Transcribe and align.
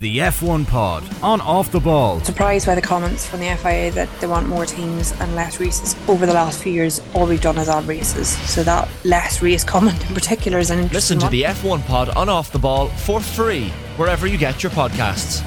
The 0.00 0.18
F1 0.18 0.64
Pod 0.68 1.02
on 1.24 1.40
Off 1.40 1.72
the 1.72 1.80
Ball. 1.80 2.20
Surprised 2.20 2.66
by 2.66 2.76
the 2.76 2.80
comments 2.80 3.26
from 3.26 3.40
the 3.40 3.52
FIA 3.56 3.90
that 3.90 4.08
they 4.20 4.28
want 4.28 4.46
more 4.46 4.64
teams 4.64 5.10
and 5.20 5.34
less 5.34 5.58
races. 5.58 5.96
Over 6.06 6.24
the 6.24 6.32
last 6.32 6.62
few 6.62 6.70
years, 6.72 7.00
all 7.14 7.26
we've 7.26 7.40
done 7.40 7.58
is 7.58 7.68
add 7.68 7.84
races. 7.88 8.28
So 8.48 8.62
that 8.62 8.88
less 9.04 9.42
race 9.42 9.64
comment 9.74 10.00
in 10.08 10.14
particular 10.14 10.60
is 10.60 10.70
an 10.70 10.78
interesting 10.78 11.18
Listen 11.18 11.18
to 11.18 11.24
one. 11.26 11.32
the 11.32 11.42
F1 11.82 11.86
Pod 11.88 12.10
on 12.10 12.28
Off 12.28 12.52
the 12.52 12.60
Ball 12.60 12.86
for 12.90 13.18
free 13.20 13.70
wherever 13.96 14.28
you 14.28 14.38
get 14.38 14.62
your 14.62 14.70
podcasts. 14.70 15.42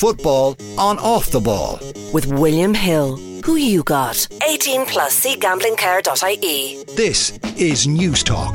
Football 0.00 0.56
on 0.76 0.98
off 0.98 1.30
the 1.30 1.38
ball. 1.40 1.78
with 2.12 2.26
William 2.26 2.74
Hill. 2.74 3.16
Who 3.44 3.54
you 3.54 3.84
got? 3.84 4.26
18 4.44 4.86
plus 4.86 5.24
cgamblingcare.ie. 5.24 6.82
This 6.96 7.38
is 7.56 7.86
News 7.86 8.24
Talk. 8.24 8.54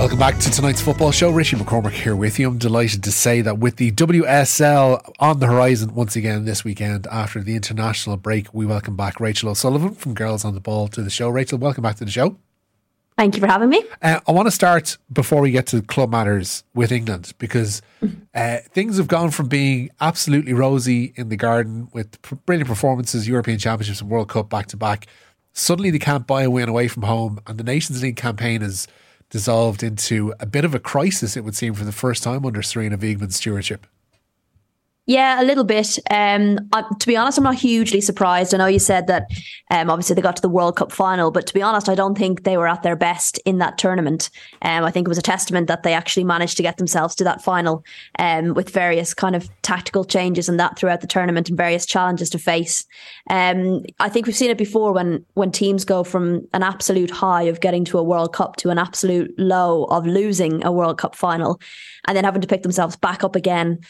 Welcome 0.00 0.18
back 0.18 0.38
to 0.38 0.50
tonight's 0.50 0.80
football 0.80 1.12
show. 1.12 1.30
Richie 1.30 1.56
McCormack 1.56 1.90
here 1.90 2.16
with 2.16 2.38
you. 2.38 2.48
I'm 2.48 2.56
delighted 2.56 3.04
to 3.04 3.12
say 3.12 3.42
that 3.42 3.58
with 3.58 3.76
the 3.76 3.92
WSL 3.92 5.12
on 5.18 5.40
the 5.40 5.46
horizon 5.46 5.94
once 5.94 6.16
again 6.16 6.46
this 6.46 6.64
weekend 6.64 7.06
after 7.08 7.42
the 7.42 7.54
international 7.54 8.16
break, 8.16 8.54
we 8.54 8.64
welcome 8.64 8.96
back 8.96 9.20
Rachel 9.20 9.50
O'Sullivan 9.50 9.94
from 9.94 10.14
Girls 10.14 10.42
on 10.42 10.54
the 10.54 10.60
Ball 10.60 10.88
to 10.88 11.02
the 11.02 11.10
show. 11.10 11.28
Rachel, 11.28 11.58
welcome 11.58 11.82
back 11.82 11.96
to 11.96 12.06
the 12.06 12.10
show. 12.10 12.38
Thank 13.18 13.34
you 13.36 13.42
for 13.42 13.46
having 13.46 13.68
me. 13.68 13.84
Uh, 14.00 14.20
I 14.26 14.32
want 14.32 14.46
to 14.46 14.50
start 14.50 14.96
before 15.12 15.42
we 15.42 15.50
get 15.50 15.66
to 15.66 15.82
club 15.82 16.10
matters 16.10 16.64
with 16.72 16.92
England 16.92 17.34
because 17.36 17.82
uh, 18.34 18.56
things 18.70 18.96
have 18.96 19.06
gone 19.06 19.30
from 19.30 19.48
being 19.48 19.90
absolutely 20.00 20.54
rosy 20.54 21.12
in 21.16 21.28
the 21.28 21.36
garden 21.36 21.90
with 21.92 22.16
brilliant 22.46 22.68
performances, 22.68 23.28
European 23.28 23.58
Championships 23.58 24.00
and 24.00 24.08
World 24.08 24.30
Cup 24.30 24.48
back 24.48 24.64
to 24.68 24.78
back. 24.78 25.08
Suddenly 25.52 25.90
they 25.90 25.98
can't 25.98 26.26
buy 26.26 26.44
a 26.44 26.50
win 26.50 26.70
away 26.70 26.88
from 26.88 27.02
home, 27.02 27.38
and 27.46 27.58
the 27.58 27.64
Nations 27.64 28.02
League 28.02 28.16
campaign 28.16 28.62
has 28.62 28.88
dissolved 29.30 29.82
into 29.82 30.34
a 30.38 30.46
bit 30.46 30.64
of 30.64 30.74
a 30.74 30.80
crisis, 30.80 31.36
it 31.36 31.44
would 31.44 31.56
seem, 31.56 31.74
for 31.74 31.84
the 31.84 31.92
first 31.92 32.22
time 32.22 32.44
under 32.44 32.60
Sarina 32.60 32.98
Wiegman's 32.98 33.36
stewardship. 33.36 33.86
Yeah, 35.06 35.42
a 35.42 35.44
little 35.44 35.64
bit. 35.64 35.98
Um, 36.10 36.58
I, 36.72 36.84
to 37.00 37.06
be 37.06 37.16
honest, 37.16 37.36
I'm 37.36 37.42
not 37.42 37.56
hugely 37.56 38.00
surprised. 38.00 38.54
I 38.54 38.58
know 38.58 38.66
you 38.66 38.78
said 38.78 39.08
that 39.08 39.26
um, 39.70 39.90
obviously 39.90 40.14
they 40.14 40.22
got 40.22 40.36
to 40.36 40.42
the 40.42 40.48
World 40.48 40.76
Cup 40.76 40.92
final, 40.92 41.32
but 41.32 41.48
to 41.48 41.54
be 41.54 41.62
honest, 41.62 41.88
I 41.88 41.96
don't 41.96 42.16
think 42.16 42.44
they 42.44 42.56
were 42.56 42.68
at 42.68 42.84
their 42.84 42.94
best 42.94 43.38
in 43.38 43.58
that 43.58 43.76
tournament. 43.76 44.30
Um, 44.62 44.84
I 44.84 44.92
think 44.92 45.06
it 45.06 45.08
was 45.08 45.18
a 45.18 45.22
testament 45.22 45.66
that 45.66 45.82
they 45.82 45.94
actually 45.94 46.22
managed 46.24 46.56
to 46.58 46.62
get 46.62 46.76
themselves 46.76 47.16
to 47.16 47.24
that 47.24 47.42
final 47.42 47.82
um, 48.20 48.54
with 48.54 48.70
various 48.70 49.12
kind 49.12 49.34
of 49.34 49.48
tactical 49.62 50.04
changes 50.04 50.48
and 50.48 50.60
that 50.60 50.78
throughout 50.78 51.00
the 51.00 51.08
tournament 51.08 51.48
and 51.48 51.56
various 51.56 51.86
challenges 51.86 52.30
to 52.30 52.38
face. 52.38 52.84
Um, 53.30 53.82
I 53.98 54.10
think 54.10 54.26
we've 54.26 54.36
seen 54.36 54.50
it 54.50 54.58
before 54.58 54.92
when 54.92 55.24
when 55.34 55.50
teams 55.50 55.84
go 55.84 56.04
from 56.04 56.46
an 56.52 56.62
absolute 56.62 57.10
high 57.10 57.42
of 57.42 57.60
getting 57.60 57.84
to 57.86 57.98
a 57.98 58.04
World 58.04 58.32
Cup 58.32 58.56
to 58.56 58.70
an 58.70 58.78
absolute 58.78 59.36
low 59.38 59.84
of 59.86 60.06
losing 60.06 60.64
a 60.64 60.70
World 60.70 60.98
Cup 60.98 61.16
final, 61.16 61.60
and 62.06 62.16
then 62.16 62.24
having 62.24 62.42
to 62.42 62.48
pick 62.48 62.62
themselves 62.62 62.96
back 62.96 63.24
up 63.24 63.34
again 63.34 63.80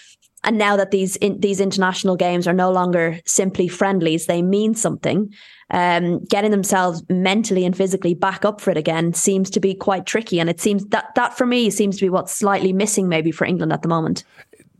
and 0.44 0.58
now 0.58 0.77
that 0.77 0.91
these 0.91 1.16
in, 1.16 1.41
these 1.41 1.60
international 1.60 2.16
games 2.16 2.46
are 2.46 2.52
no 2.52 2.70
longer 2.70 3.20
simply 3.24 3.69
friendlies, 3.69 4.27
they 4.27 4.42
mean 4.42 4.74
something. 4.74 5.32
Um, 5.72 6.24
getting 6.24 6.50
themselves 6.50 7.05
mentally 7.08 7.64
and 7.64 7.77
physically 7.77 8.14
back 8.14 8.44
up 8.44 8.60
for 8.60 8.72
it 8.72 8.77
again 8.77 9.12
seems 9.12 9.50
to 9.50 9.60
be 9.60 9.74
quite 9.74 10.05
tricky, 10.06 10.41
and 10.41 10.50
it 10.50 10.60
seems 10.60 10.84
that 10.86 11.14
that 11.14 11.36
for 11.36 11.47
me 11.47 11.70
seems 11.70 11.97
to 11.98 12.05
be 12.05 12.08
what's 12.08 12.32
slightly 12.32 12.72
missing 12.72 13.08
maybe 13.08 13.30
for 13.30 13.44
England 13.44 13.72
at 13.72 13.82
the 13.82 13.88
moment. 13.88 14.24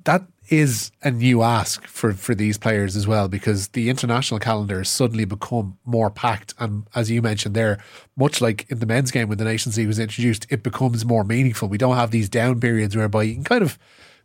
that 0.05 0.23
is 0.51 0.91
a 1.03 1.11
new 1.11 1.43
ask 1.43 1.87
for, 1.87 2.13
for 2.13 2.35
these 2.35 2.59
players 2.59 2.97
as 2.97 3.07
well 3.07 3.29
because 3.29 3.69
the 3.69 3.89
international 3.89 4.41
calendar 4.41 4.79
has 4.79 4.89
suddenly 4.89 5.25
become 5.25 5.79
more 5.85 6.11
packed 6.11 6.53
and 6.59 6.85
as 6.95 7.09
you 7.09 7.23
mentioned 7.23 7.55
there 7.55 7.79
much 8.17 8.41
like 8.41 8.69
in 8.69 8.81
the 8.81 8.87
men's 8.87 9.13
game 9.13 9.29
when 9.29 9.39
the 9.39 9.45
Nations 9.45 9.79
League 9.79 9.87
was 9.87 10.01
introduced 10.01 10.47
it 10.51 10.65
becomes 10.65 11.05
more 11.05 11.23
meaningful 11.23 11.69
we 11.69 11.79
don't 11.79 11.97
have 11.97 12.11
these 12.11 12.29
down 12.29 12.61
periods 12.61 12.97
whereby 12.97 13.23
you 13.23 13.35
can 13.35 13.45
kind 13.45 13.63
of 13.63 13.79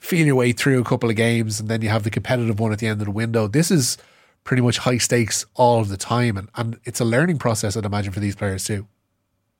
feel 0.06 0.25
your 0.25 0.36
way 0.36 0.52
through 0.52 0.80
a 0.80 0.84
couple 0.84 1.09
of 1.09 1.16
games 1.16 1.59
and 1.59 1.70
then 1.70 1.81
you 1.81 1.89
have 1.89 2.03
the 2.03 2.09
competitive 2.09 2.59
one 2.59 2.72
at 2.72 2.80
the 2.80 2.88
end 2.88 3.02
of 3.02 3.06
the 3.06 3.11
window 3.11 3.48
this 3.48 3.72
is 3.72 3.98
pretty 4.44 4.61
much 4.61 4.78
high 4.78 4.98
stakes 4.98 5.45
all 5.56 5.81
of 5.81 5.89
the 5.89 5.98
time 5.98 6.38
and, 6.38 6.50
and 6.56 6.80
it's 6.84 7.00
a 7.00 7.06
learning 7.06 7.38
process 7.38 7.75
I'd 7.75 7.86
imagine 7.86 8.14
for 8.14 8.20
these 8.20 8.36
players 8.36 8.64
too 8.64 8.88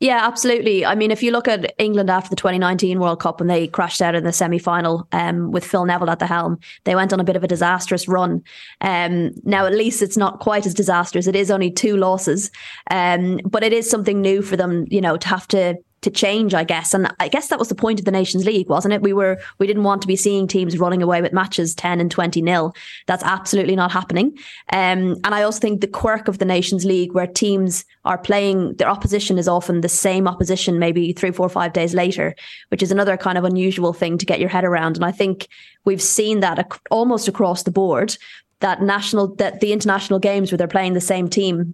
Yeah, 0.02 0.28
absolutely. 0.28 0.86
I 0.86 0.94
mean, 0.94 1.10
if 1.10 1.24
you 1.24 1.32
look 1.32 1.48
at 1.48 1.74
England 1.78 2.10
after 2.10 2.30
the 2.30 2.36
2019 2.36 3.00
World 3.00 3.22
Cup 3.22 3.40
when 3.40 3.48
they 3.48 3.68
crashed 3.68 4.02
out 4.02 4.14
in 4.14 4.26
the 4.26 4.34
semi 4.34 4.60
final 4.60 5.08
um, 5.14 5.52
with 5.52 5.66
Phil 5.66 5.86
Neville 5.86 6.10
at 6.10 6.20
the 6.20 6.28
helm, 6.28 6.60
they 6.84 6.96
went 6.96 7.14
on 7.14 7.22
a 7.22 7.24
bit 7.24 7.38
of 7.38 7.46
a 7.46 7.48
disastrous 7.48 8.06
run. 8.06 8.44
Um, 8.82 9.32
now, 9.46 9.66
at 9.66 9.74
least 9.74 10.02
it's 10.02 10.18
not 10.18 10.42
quite 10.42 10.66
as 10.66 10.74
disastrous. 10.74 11.28
It 11.28 11.36
is 11.36 11.50
only 11.50 11.72
two 11.72 11.96
losses, 11.96 12.52
um, 12.92 13.40
but 13.46 13.64
it 13.64 13.72
is 13.72 13.90
something 13.90 14.22
new 14.22 14.42
for 14.42 14.58
them, 14.58 14.86
you 14.90 15.00
know, 15.00 15.16
to 15.16 15.28
have 15.30 15.48
to 15.48 15.78
to 16.06 16.12
change, 16.12 16.54
I 16.54 16.64
guess. 16.64 16.94
And 16.94 17.12
I 17.20 17.28
guess 17.28 17.48
that 17.48 17.58
was 17.58 17.68
the 17.68 17.76
point 17.76 18.00
of 18.00 18.06
the 18.06 18.12
Nations 18.12 18.46
League, 18.46 18.70
wasn't 18.70 18.94
it? 18.94 19.02
We 19.02 19.12
were 19.12 19.40
we 19.58 19.66
didn't 19.66 19.84
want 19.84 20.04
to 20.04 20.08
be 20.08 20.16
seeing 20.16 20.48
teams 20.48 20.78
running 20.78 21.02
away 21.02 21.20
with 21.20 21.34
matches 21.34 21.74
10 21.74 22.00
and 22.00 22.12
20 22.12 22.42
nil. 22.44 22.76
That's 23.08 23.24
absolutely 23.24 23.76
not 23.76 23.92
happening. 23.92 24.38
Um, 24.72 25.18
and 25.24 25.34
I 25.34 25.42
also 25.42 25.60
think 25.60 25.82
the 25.82 25.88
quirk 25.88 26.28
of 26.28 26.38
the 26.38 26.46
Nations 26.46 26.86
League 26.86 27.14
where 27.14 27.26
teams 27.26 27.86
are 28.06 28.20
playing 28.20 28.76
their 28.76 28.88
opposition 28.88 29.40
is 29.40 29.48
often 29.48 29.82
the 29.82 29.90
same 29.90 30.28
opposition 30.28 30.78
maybe 30.78 31.12
three, 31.12 31.32
four, 31.32 31.50
five 31.50 31.74
days 31.74 31.96
later, 31.96 32.36
which 32.70 32.84
is 32.84 32.92
another 32.92 33.18
kind 33.18 33.38
of 33.38 33.44
unusual 33.44 33.92
thing 33.92 34.18
to 34.20 34.28
get 34.28 34.40
your 34.40 34.50
head 34.50 34.64
around. 34.64 34.96
And 34.96 35.06
I 35.06 35.12
think 35.12 35.48
we've 35.86 36.02
seen 36.02 36.40
that 36.42 36.60
ac- 36.60 36.80
almost 36.92 37.28
across 37.28 37.64
the 37.64 37.72
board 37.72 38.16
that 38.60 38.82
national 38.82 39.36
that 39.36 39.60
the 39.60 39.74
international 39.74 40.20
games 40.20 40.52
where 40.52 40.58
they're 40.58 40.68
playing 40.68 40.94
the 40.94 41.02
same 41.02 41.28
team 41.28 41.74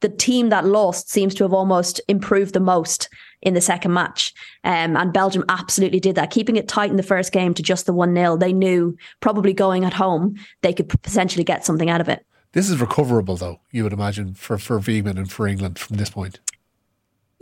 the 0.00 0.08
team 0.08 0.48
that 0.48 0.64
lost 0.64 1.10
seems 1.10 1.34
to 1.34 1.44
have 1.44 1.52
almost 1.52 2.00
improved 2.08 2.54
the 2.54 2.60
most 2.60 3.08
in 3.42 3.54
the 3.54 3.60
second 3.60 3.92
match. 3.92 4.34
Um, 4.64 4.96
and 4.96 5.12
Belgium 5.12 5.44
absolutely 5.48 6.00
did 6.00 6.16
that, 6.16 6.30
keeping 6.30 6.56
it 6.56 6.68
tight 6.68 6.90
in 6.90 6.96
the 6.96 7.02
first 7.02 7.32
game 7.32 7.54
to 7.54 7.62
just 7.62 7.86
the 7.86 7.92
1 7.92 8.14
0. 8.14 8.36
They 8.36 8.52
knew 8.52 8.96
probably 9.20 9.52
going 9.52 9.84
at 9.84 9.94
home, 9.94 10.36
they 10.62 10.72
could 10.72 10.88
potentially 10.88 11.44
get 11.44 11.64
something 11.64 11.90
out 11.90 12.00
of 12.00 12.08
it. 12.08 12.24
this 12.52 12.68
is 12.68 12.80
recoverable 12.80 13.36
though 13.36 13.60
you 13.70 13.84
would 13.84 13.92
imagine 13.92 14.34
for, 14.34 14.58
for 14.58 14.80
Wiegman 14.80 15.16
and 15.16 15.30
for 15.30 15.46
England 15.46 15.78
from 15.78 15.96
this 15.96 16.10
point 16.10 16.40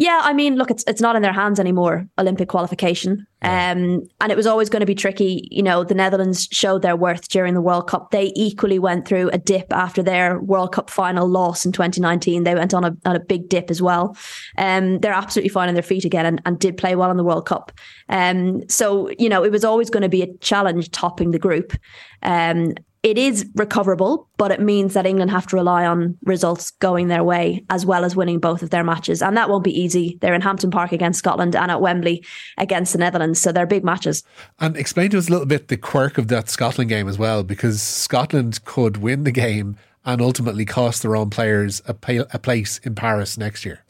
Yeah, 0.01 0.21
I 0.23 0.33
mean, 0.33 0.55
look, 0.55 0.71
it's 0.71 0.85
it's 0.87 1.01
not 1.01 1.17
in 1.17 1.23
their 1.23 1.33
hands 1.33 1.59
anymore. 1.59 2.07
Olympic 2.19 2.49
qualification, 2.49 3.27
um, 3.43 4.07
and 4.21 4.31
it 4.31 4.37
was 4.37 4.47
always 4.47 4.71
going 4.71 4.79
to 4.79 4.87
be 4.87 4.95
tricky. 4.95 5.49
You 5.51 5.61
know, 5.61 5.83
the 5.83 5.95
Netherlands 5.95 6.47
showed 6.53 6.83
their 6.83 6.95
worth 6.95 7.29
during 7.29 7.55
the 7.55 7.61
World 7.61 7.89
Cup. 7.89 8.13
They 8.13 8.33
equally 8.37 8.79
went 8.79 9.09
through 9.09 9.31
a 9.31 9.39
dip 9.39 9.73
after 9.73 10.01
their 10.01 10.39
World 10.39 10.73
Cup 10.73 10.89
final 10.89 11.27
loss 11.27 11.67
in 11.67 11.73
2019. 11.73 12.45
They 12.45 12.55
went 12.55 12.75
on 12.75 12.85
a 12.85 12.97
on 13.07 13.17
a 13.17 13.21
big 13.21 13.49
dip 13.49 13.73
as 13.73 13.83
well. 13.83 14.17
Um, 14.57 15.01
they're 15.01 15.13
absolutely 15.13 15.49
fine 15.49 15.67
on 15.67 15.75
their 15.75 15.83
feet 15.83 16.05
again, 16.05 16.27
and, 16.27 16.41
and 16.47 16.61
did 16.61 16.77
play 16.77 16.95
well 16.95 17.11
in 17.11 17.17
the 17.17 17.25
World 17.25 17.47
Cup. 17.47 17.73
Um, 18.09 18.69
so 18.69 19.11
you 19.19 19.29
know, 19.29 19.43
it 19.43 19.51
was 19.51 19.65
always 19.65 19.91
going 19.91 20.05
to 20.05 20.09
be 20.09 20.23
a 20.23 20.33
challenge 20.37 20.93
topping 20.93 21.33
the 21.33 21.41
group. 21.41 21.73
Um, 22.23 22.75
it 23.11 23.19
is 23.19 23.47
recoverable, 23.55 24.29
but 24.37 24.51
it 24.51 24.61
means 24.61 24.95
that 24.95 25.07
England 25.07 25.31
have 25.31 25.47
to 25.49 25.57
rely 25.57 25.87
on 25.87 26.17
results 26.23 26.71
going 26.73 27.09
their 27.09 27.25
way 27.25 27.65
as 27.71 27.87
well 27.87 28.05
as 28.05 28.15
winning 28.15 28.39
both 28.39 28.63
of 28.63 28.71
their 28.71 28.85
matches. 28.85 29.23
And 29.23 29.37
that 29.37 29.49
won't 29.49 29.65
be 29.65 29.79
easy. 29.79 30.19
They're 30.21 30.35
in 30.35 30.41
Hampden 30.41 30.71
Park 30.71 30.93
against 30.93 31.19
Scotland 31.19 31.57
and 31.57 31.71
at 31.71 31.81
Wembley 31.81 32.25
against 32.57 32.93
the 32.93 32.99
Netherlands. 32.99 33.41
So 33.41 33.53
they're 33.53 33.67
big 33.67 33.85
matches. 33.85 34.23
And 34.61 34.77
explain 34.77 35.11
to 35.11 35.19
us 35.19 35.29
a 35.29 35.31
little 35.31 35.47
bit 35.47 35.69
the 35.69 35.77
quirk 35.77 36.19
of 36.19 36.29
that 36.29 36.49
Scotland 36.49 36.91
game 36.91 37.09
as 37.09 37.19
well, 37.19 37.43
because 37.43 37.81
Scotland 37.83 38.65
could 38.65 38.99
win 38.99 39.25
the 39.25 39.33
game 39.33 39.77
and 40.05 40.21
ultimately 40.21 40.65
cost 40.65 41.03
their 41.03 41.17
own 41.17 41.31
players 41.31 41.83
a, 41.87 41.95
pa- 41.95 42.29
a 42.33 42.39
place 42.39 42.79
in 42.85 42.95
Paris 42.95 43.37
next 43.37 43.65
year. 43.65 43.85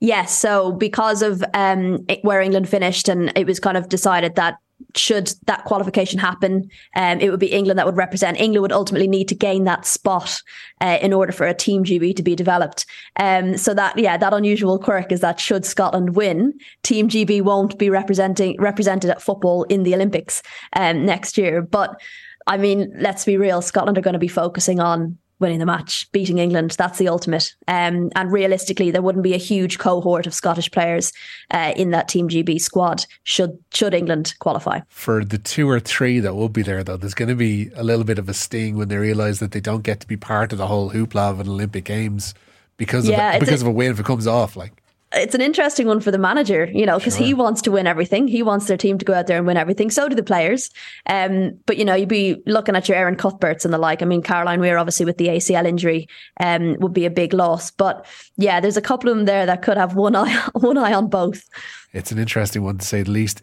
Yes. 0.00 0.38
So 0.38 0.72
because 0.72 1.22
of 1.22 1.44
um, 1.54 2.06
where 2.22 2.40
England 2.40 2.68
finished, 2.68 3.08
and 3.08 3.32
it 3.34 3.46
was 3.46 3.58
kind 3.58 3.76
of 3.76 3.88
decided 3.88 4.36
that 4.36 4.58
should 4.96 5.32
that 5.46 5.64
qualification 5.64 6.18
happen, 6.18 6.68
um, 6.96 7.20
it 7.20 7.30
would 7.30 7.40
be 7.40 7.52
England 7.52 7.78
that 7.78 7.86
would 7.86 7.96
represent. 7.96 8.38
England 8.38 8.62
would 8.62 8.72
ultimately 8.72 9.08
need 9.08 9.28
to 9.28 9.34
gain 9.34 9.64
that 9.64 9.84
spot 9.84 10.40
uh, 10.80 10.98
in 11.00 11.12
order 11.12 11.32
for 11.32 11.46
a 11.46 11.54
Team 11.54 11.84
GB 11.84 12.14
to 12.16 12.22
be 12.22 12.34
developed. 12.34 12.86
Um, 13.18 13.56
so 13.56 13.74
that 13.74 13.98
yeah, 13.98 14.16
that 14.16 14.32
unusual 14.32 14.78
quirk 14.78 15.12
is 15.12 15.20
that 15.20 15.40
should 15.40 15.64
Scotland 15.64 16.16
win, 16.16 16.54
Team 16.82 17.08
GB 17.08 17.42
won't 17.42 17.78
be 17.78 17.90
representing 17.90 18.56
represented 18.58 19.10
at 19.10 19.22
football 19.22 19.64
in 19.64 19.82
the 19.82 19.94
Olympics 19.94 20.42
um, 20.74 21.04
next 21.04 21.36
year. 21.38 21.62
But 21.62 22.00
I 22.46 22.56
mean, 22.56 22.92
let's 22.98 23.24
be 23.24 23.36
real. 23.36 23.60
Scotland 23.60 23.98
are 23.98 24.02
going 24.02 24.14
to 24.14 24.18
be 24.18 24.28
focusing 24.28 24.80
on 24.80 25.18
winning 25.40 25.58
the 25.58 25.66
match, 25.66 26.10
beating 26.12 26.38
England. 26.38 26.72
That's 26.78 26.98
the 26.98 27.08
ultimate. 27.08 27.54
Um, 27.68 28.10
and 28.16 28.32
realistically, 28.32 28.90
there 28.90 29.02
wouldn't 29.02 29.22
be 29.24 29.34
a 29.34 29.38
huge 29.38 29.78
cohort 29.78 30.26
of 30.26 30.34
Scottish 30.34 30.70
players 30.70 31.12
uh, 31.52 31.72
in 31.76 31.90
that 31.90 32.08
Team 32.08 32.28
GB 32.28 32.60
squad 32.60 33.04
should 33.22 33.58
should 33.72 33.94
England 33.94 34.34
qualify. 34.40 34.80
For 34.88 35.24
the 35.24 35.38
two 35.38 35.68
or 35.68 35.80
three 35.80 36.20
that 36.20 36.34
will 36.34 36.48
be 36.48 36.62
there, 36.62 36.82
though, 36.82 36.96
there's 36.96 37.14
going 37.14 37.28
to 37.28 37.34
be 37.34 37.70
a 37.74 37.84
little 37.84 38.04
bit 38.04 38.18
of 38.18 38.28
a 38.28 38.34
sting 38.34 38.76
when 38.76 38.88
they 38.88 38.96
realise 38.96 39.38
that 39.38 39.52
they 39.52 39.60
don't 39.60 39.82
get 39.82 40.00
to 40.00 40.06
be 40.06 40.16
part 40.16 40.52
of 40.52 40.58
the 40.58 40.66
whole 40.66 40.90
hoopla 40.90 41.30
of 41.30 41.40
an 41.40 41.48
Olympic 41.48 41.84
Games 41.84 42.34
because 42.76 43.08
Yeah, 43.08 43.30
of 43.30 43.36
a, 43.36 43.40
because 43.40 43.62
a- 43.62 43.64
of 43.64 43.68
a 43.68 43.72
win 43.72 43.90
if 43.92 44.00
it 44.00 44.06
comes 44.06 44.26
off. 44.26 44.56
Like 44.56 44.72
it's 45.14 45.34
an 45.34 45.40
interesting 45.40 45.86
one 45.86 46.00
for 46.00 46.10
the 46.10 46.18
manager, 46.18 46.66
you 46.66 46.84
know, 46.84 46.98
because 46.98 47.16
sure. 47.16 47.26
he 47.26 47.32
wants 47.32 47.62
to 47.62 47.70
win 47.70 47.86
everything. 47.86 48.28
He 48.28 48.42
wants 48.42 48.66
their 48.66 48.76
team 48.76 48.98
to 48.98 49.04
go 49.04 49.14
out 49.14 49.26
there 49.26 49.38
and 49.38 49.46
win 49.46 49.56
everything. 49.56 49.90
So 49.90 50.08
do 50.08 50.14
the 50.14 50.22
players. 50.22 50.70
Um, 51.06 51.58
but 51.64 51.78
you 51.78 51.84
know, 51.84 51.94
you'd 51.94 52.10
be 52.10 52.42
looking 52.46 52.76
at 52.76 52.88
your 52.88 52.98
Erin 52.98 53.16
Cuthberts 53.16 53.64
and 53.64 53.72
the 53.72 53.78
like. 53.78 54.02
I 54.02 54.04
mean, 54.04 54.22
Caroline 54.22 54.60
Weir, 54.60 54.76
obviously 54.76 55.06
with 55.06 55.16
the 55.16 55.28
ACL 55.28 55.66
injury, 55.66 56.08
um, 56.40 56.76
would 56.80 56.92
be 56.92 57.06
a 57.06 57.10
big 57.10 57.32
loss. 57.32 57.70
But 57.70 58.04
yeah, 58.36 58.60
there's 58.60 58.76
a 58.76 58.82
couple 58.82 59.08
of 59.10 59.16
them 59.16 59.24
there 59.24 59.46
that 59.46 59.62
could 59.62 59.78
have 59.78 59.94
one 59.94 60.14
eye 60.14 60.34
one 60.52 60.76
eye 60.76 60.92
on 60.92 61.08
both. 61.08 61.48
It's 61.94 62.12
an 62.12 62.18
interesting 62.18 62.62
one 62.62 62.76
to 62.78 62.86
say 62.86 63.02
the 63.02 63.10
least. 63.10 63.42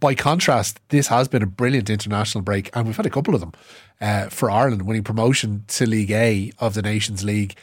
By 0.00 0.14
contrast, 0.14 0.80
this 0.88 1.08
has 1.08 1.28
been 1.28 1.42
a 1.42 1.46
brilliant 1.46 1.90
international 1.90 2.40
break, 2.40 2.74
and 2.74 2.86
we've 2.86 2.96
had 2.96 3.04
a 3.04 3.10
couple 3.10 3.34
of 3.34 3.40
them 3.40 3.52
uh, 4.00 4.28
for 4.30 4.50
Ireland 4.50 4.82
winning 4.82 5.04
promotion 5.04 5.64
to 5.68 5.86
League 5.86 6.10
A 6.10 6.52
of 6.58 6.72
the 6.72 6.80
Nations 6.80 7.22
League 7.22 7.54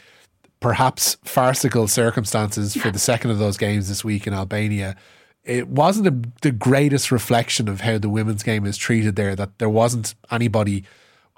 perhaps 0.60 1.18
farcical 1.24 1.88
circumstances 1.88 2.76
for 2.76 2.92
the 2.92 3.00
second 3.00 3.32
of 3.32 3.40
those 3.40 3.58
games 3.58 3.88
this 3.88 4.04
week 4.04 4.28
in 4.28 4.34
Albania. 4.34 4.96
It 5.44 5.70
wasn't 5.70 6.08
a, 6.08 6.30
the 6.42 6.52
greatest 6.52 7.12
reflection 7.12 7.68
of 7.68 7.82
how 7.82 7.98
the 7.98 8.10
women's 8.10 8.44
game 8.44 8.66
is 8.66 8.78
treated 8.78 9.16
there, 9.16 9.36
that 9.36 9.58
there 9.58 9.70
wasn't 9.70 10.16
anybody 10.30 10.84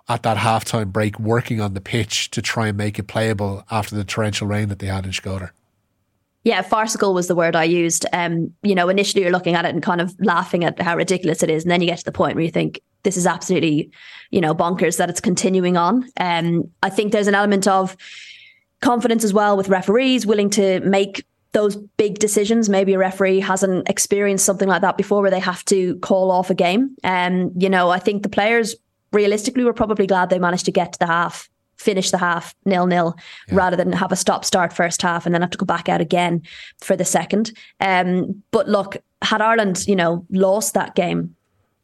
at 0.10 0.24
that 0.24 0.38
halftime 0.38 0.92
break 0.92 1.20
working 1.20 1.62
on 1.62 1.74
the 1.74 1.82
pitch 1.82 2.32
to 2.32 2.42
try 2.42 2.68
and 2.68 2.78
make 2.78 2.98
it 2.98 3.04
playable 3.08 3.64
after 3.70 3.96
the 3.96 4.04
torrential 4.04 4.48
rain 4.48 4.70
that 4.70 4.80
they 4.80 4.88
had 4.88 5.06
in 5.06 5.12
Shkodër. 5.12 5.52
Yeah, 6.44 6.64
farcical 6.64 7.14
was 7.14 7.28
the 7.28 7.36
word 7.36 7.56
I 7.56 7.66
used. 7.66 8.08
Um, 8.14 8.52
you 8.64 8.74
know, 8.74 8.90
initially 8.90 9.22
you're 9.22 9.32
looking 9.32 9.54
at 9.54 9.64
it 9.64 9.70
and 9.76 9.84
kind 9.84 10.02
of 10.02 10.16
laughing 10.20 10.64
at 10.64 10.82
how 10.82 10.96
ridiculous 10.96 11.44
it 11.44 11.52
is, 11.52 11.64
and 11.64 11.72
then 11.72 11.82
you 11.82 11.88
get 11.88 12.00
to 12.00 12.06
the 12.06 12.12
point 12.12 12.36
where 12.36 12.44
you 12.44 12.50
think 12.50 12.82
this 13.04 13.16
is 13.16 13.28
absolutely, 13.28 13.92
you 14.32 14.42
know, 14.42 14.56
bonkers 14.56 14.98
that 14.98 15.10
it's 15.10 15.22
continuing 15.22 15.78
on. 15.78 16.10
Um, 16.18 16.70
I 16.82 16.90
think 16.90 17.12
there's 17.12 17.28
an 17.28 17.36
element 17.36 17.68
of 17.68 17.96
confidence 18.82 19.24
as 19.24 19.34
well 19.34 19.56
with 19.58 19.70
referees 19.70 20.26
willing 20.26 20.50
to 20.52 20.80
make 20.82 21.26
those 21.54 21.76
big 21.76 22.20
decisions. 22.20 22.70
Maybe 22.70 22.94
a 22.94 22.98
referee 22.98 23.40
hasn't 23.40 23.90
experienced 23.90 24.46
something 24.46 24.68
like 24.68 24.82
that 24.82 24.98
before 24.98 25.22
where 25.22 25.32
they 25.32 25.40
have 25.40 25.64
to 25.66 25.98
call 25.98 26.32
off 26.32 26.50
a 26.50 26.54
game. 26.54 26.96
And, 27.04 27.52
um, 27.52 27.54
you 27.58 27.70
know, 27.70 27.90
I 27.90 28.00
think 28.00 28.24
the 28.24 28.30
players 28.30 28.76
realistically 29.12 29.64
were 29.64 29.74
probably 29.74 30.08
glad 30.08 30.30
they 30.30 30.40
managed 30.40 30.66
to 30.66 30.72
get 30.72 30.94
to 30.94 31.00
the 31.00 31.08
half, 31.08 31.50
finish 31.76 32.12
the 32.12 32.18
half 32.18 32.56
nil 32.66 32.88
nil, 32.88 33.16
yeah. 33.50 33.56
rather 33.56 33.76
than 33.76 33.92
have 33.92 34.12
a 34.12 34.16
stop 34.16 34.46
start 34.46 34.72
first 34.72 35.02
half 35.02 35.26
and 35.26 35.36
then 35.36 35.42
have 35.42 35.52
to 35.52 35.58
go 35.58 35.66
back 35.66 35.90
out 35.90 36.00
again 36.00 36.42
for 36.80 36.96
the 36.96 37.06
second. 37.06 37.52
Um, 37.82 38.42
but 38.52 38.70
look, 38.70 38.98
had 39.22 39.42
Ireland, 39.42 39.86
you 39.88 39.96
know, 39.96 40.26
lost 40.32 40.74
that 40.74 40.96
game, 40.96 41.36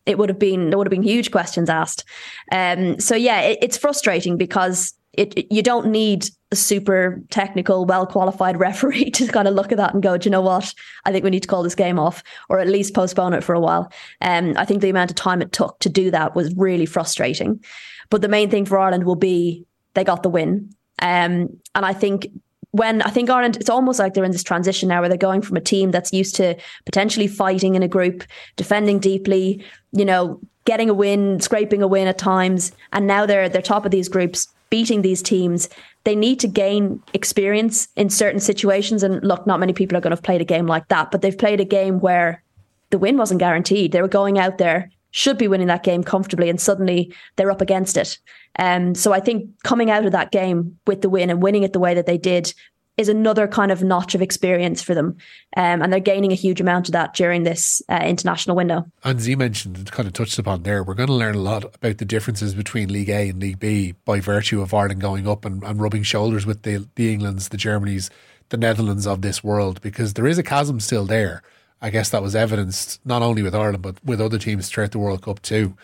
it 0.05 0.17
would 0.17 0.29
have 0.29 0.39
been 0.39 0.69
there 0.69 0.77
would 0.77 0.87
have 0.87 0.91
been 0.91 1.03
huge 1.03 1.31
questions 1.31 1.69
asked. 1.69 2.05
Um, 2.53 2.99
so 2.99 3.15
yeah, 3.15 3.41
it, 3.41 3.59
it's 3.61 3.77
frustrating 3.77 4.37
because 4.37 4.93
it, 5.17 5.51
you 5.51 5.63
don't 5.63 5.87
need 5.87 6.29
a 6.51 6.55
super 6.55 7.21
technical, 7.29 7.85
well 7.85 8.05
qualified 8.05 8.59
referee 8.59 9.09
to 9.11 9.27
kind 9.27 9.47
of 9.47 9.55
look 9.55 9.71
at 9.71 9.77
that 9.77 9.93
and 9.93 10.01
go, 10.01 10.17
do 10.17 10.27
you 10.27 10.31
know 10.31 10.41
what? 10.41 10.73
I 11.05 11.11
think 11.11 11.23
we 11.23 11.31
need 11.31 11.41
to 11.41 11.47
call 11.47 11.63
this 11.63 11.75
game 11.75 11.99
off 11.99 12.23
or 12.49 12.59
at 12.59 12.67
least 12.67 12.93
postpone 12.93 13.33
it 13.33 13.43
for 13.43 13.55
a 13.55 13.59
while. 13.59 13.91
Um, 14.21 14.53
I 14.55 14.63
think 14.63 14.81
the 14.81 14.89
amount 14.89 15.11
of 15.11 15.15
time 15.15 15.41
it 15.41 15.51
took 15.51 15.79
to 15.79 15.89
do 15.89 16.11
that 16.11 16.35
was 16.35 16.55
really 16.55 16.85
frustrating. 16.85 17.63
But 18.09 18.21
the 18.21 18.29
main 18.29 18.49
thing 18.49 18.65
for 18.65 18.77
Ireland 18.77 19.03
will 19.03 19.15
be 19.15 19.65
they 19.95 20.03
got 20.03 20.23
the 20.23 20.29
win. 20.29 20.69
Um, 20.99 21.49
and 21.75 21.85
I 21.85 21.93
think 21.93 22.27
when 22.71 23.01
I 23.01 23.09
think 23.09 23.29
Ireland, 23.29 23.57
it's 23.57 23.69
almost 23.69 23.97
like 23.97 24.13
they're 24.13 24.23
in 24.23 24.31
this 24.31 24.43
transition 24.43 24.89
now 24.89 24.99
where 24.99 25.09
they're 25.09 25.17
going 25.17 25.41
from 25.41 25.57
a 25.57 25.61
team 25.61 25.91
that's 25.91 26.13
used 26.13 26.35
to 26.35 26.55
potentially 26.85 27.27
fighting 27.27 27.75
in 27.75 27.81
a 27.81 27.87
group, 27.87 28.23
defending 28.55 28.99
deeply, 28.99 29.63
you 29.93 30.05
know, 30.05 30.39
getting 30.65 30.89
a 30.89 30.93
win, 30.93 31.39
scraping 31.39 31.81
a 31.81 31.87
win 31.87 32.07
at 32.07 32.17
times, 32.17 32.71
and 32.93 33.07
now 33.07 33.25
they're 33.25 33.49
they're 33.49 33.61
top 33.61 33.85
of 33.85 33.91
these 33.91 34.09
groups 34.09 34.47
beating 34.69 35.01
these 35.01 35.21
teams, 35.21 35.69
they 36.03 36.15
need 36.15 36.39
to 36.39 36.47
gain 36.47 37.01
experience 37.13 37.87
in 37.95 38.09
certain 38.09 38.39
situations. 38.39 39.03
And 39.03 39.23
look, 39.23 39.45
not 39.45 39.59
many 39.59 39.73
people 39.73 39.97
are 39.97 40.01
going 40.01 40.11
to 40.11 40.15
have 40.15 40.23
played 40.23 40.41
a 40.41 40.45
game 40.45 40.67
like 40.67 40.87
that, 40.87 41.11
but 41.11 41.21
they've 41.21 41.37
played 41.37 41.59
a 41.59 41.65
game 41.65 41.99
where 41.99 42.43
the 42.89 42.97
win 42.97 43.17
wasn't 43.17 43.39
guaranteed. 43.39 43.91
They 43.91 44.01
were 44.01 44.07
going 44.07 44.39
out 44.39 44.57
there, 44.57 44.89
should 45.11 45.37
be 45.37 45.47
winning 45.47 45.67
that 45.67 45.83
game 45.83 46.03
comfortably, 46.03 46.49
and 46.49 46.59
suddenly 46.59 47.13
they're 47.35 47.51
up 47.51 47.61
against 47.61 47.97
it. 47.97 48.17
Um, 48.59 48.95
so 48.95 49.13
I 49.13 49.19
think 49.19 49.49
coming 49.63 49.91
out 49.91 50.05
of 50.05 50.11
that 50.13 50.31
game 50.31 50.77
with 50.87 51.01
the 51.01 51.09
win 51.09 51.29
and 51.29 51.41
winning 51.41 51.63
it 51.63 51.73
the 51.73 51.79
way 51.79 51.93
that 51.93 52.05
they 52.05 52.17
did 52.17 52.53
is 52.97 53.09
another 53.09 53.47
kind 53.47 53.71
of 53.71 53.83
notch 53.83 54.15
of 54.15 54.21
experience 54.23 54.81
for 54.81 54.95
them. 54.95 55.17
Um, 55.55 55.81
and 55.81 55.93
they're 55.93 55.99
gaining 55.99 56.31
a 56.31 56.35
huge 56.35 56.59
amount 56.59 56.89
of 56.89 56.93
that 56.93 57.13
during 57.13 57.43
this 57.43 57.81
uh, 57.89 58.01
international 58.03 58.55
window. 58.55 58.85
And 59.03 59.21
Z 59.21 59.35
mentioned, 59.35 59.91
kind 59.91 60.07
of 60.07 60.13
touched 60.13 60.39
upon 60.39 60.63
there, 60.63 60.83
we're 60.83 60.95
going 60.95 61.07
to 61.07 61.13
learn 61.13 61.35
a 61.35 61.39
lot 61.39 61.63
about 61.63 61.99
the 61.99 62.05
differences 62.05 62.55
between 62.55 62.91
League 62.91 63.09
A 63.09 63.29
and 63.29 63.39
League 63.39 63.59
B 63.59 63.93
by 64.03 64.19
virtue 64.19 64.61
of 64.61 64.73
Ireland 64.73 64.99
going 64.99 65.27
up 65.27 65.45
and, 65.45 65.63
and 65.63 65.79
rubbing 65.79 66.03
shoulders 66.03 66.45
with 66.45 66.63
the, 66.63 66.87
the 66.95 67.13
Englands, 67.13 67.49
the 67.49 67.57
Germanys, 67.57 68.09
the 68.49 68.57
Netherlands 68.57 69.05
of 69.05 69.21
this 69.21 69.43
world, 69.43 69.79
because 69.81 70.13
there 70.15 70.27
is 70.27 70.39
a 70.39 70.43
chasm 70.43 70.79
still 70.79 71.05
there. 71.05 71.43
I 71.79 71.91
guess 71.91 72.09
that 72.09 72.23
was 72.23 72.35
evidenced 72.35 72.99
not 73.05 73.21
only 73.21 73.43
with 73.43 73.53
Ireland, 73.53 73.83
but 73.83 74.03
with 74.03 74.19
other 74.19 74.39
teams 74.39 74.67
throughout 74.69 74.91
the 74.91 74.99
World 74.99 75.21
Cup 75.21 75.41
too. 75.43 75.77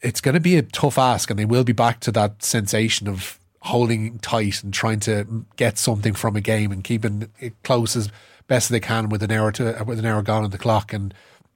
It's 0.00 0.20
going 0.20 0.34
to 0.34 0.40
be 0.40 0.56
a 0.56 0.62
tough 0.62 0.96
ask, 0.96 1.28
and 1.28 1.36
they 1.36 1.44
will 1.44 1.64
be 1.64 1.72
back 1.72 1.98
to 2.00 2.12
that 2.12 2.44
sensation 2.44 3.08
of 3.08 3.37
holding 3.60 4.18
tight 4.20 4.62
and 4.62 4.72
trying 4.72 5.00
to 5.00 5.44
get 5.56 5.78
something 5.78 6.14
from 6.14 6.36
a 6.36 6.40
game 6.40 6.72
and 6.72 6.84
keeping 6.84 7.30
it 7.40 7.54
close 7.64 7.96
as 7.96 8.08
best 8.46 8.70
they 8.70 8.80
can 8.80 9.08
with 9.08 9.22
an 9.22 9.30
hour 9.30 9.52
to 9.52 9.82
with 9.86 9.98
an 9.98 10.06
hour 10.06 10.22
gone 10.22 10.44
on 10.44 10.50
the 10.50 10.58
clock 10.58 10.92
and 10.92 11.12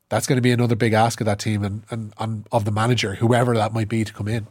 that's 0.08 0.26
going 0.26 0.36
to 0.36 0.42
be 0.42 0.50
another 0.50 0.76
big 0.76 0.92
ask 0.92 1.20
of 1.20 1.24
that 1.24 1.38
team 1.38 1.64
and, 1.64 1.84
and, 1.90 2.12
and 2.18 2.46
of 2.52 2.64
the 2.64 2.70
manager 2.70 3.14
whoever 3.14 3.54
that 3.54 3.72
might 3.72 3.88
be 3.88 4.04
to 4.04 4.12
come 4.12 4.28
in 4.28 4.46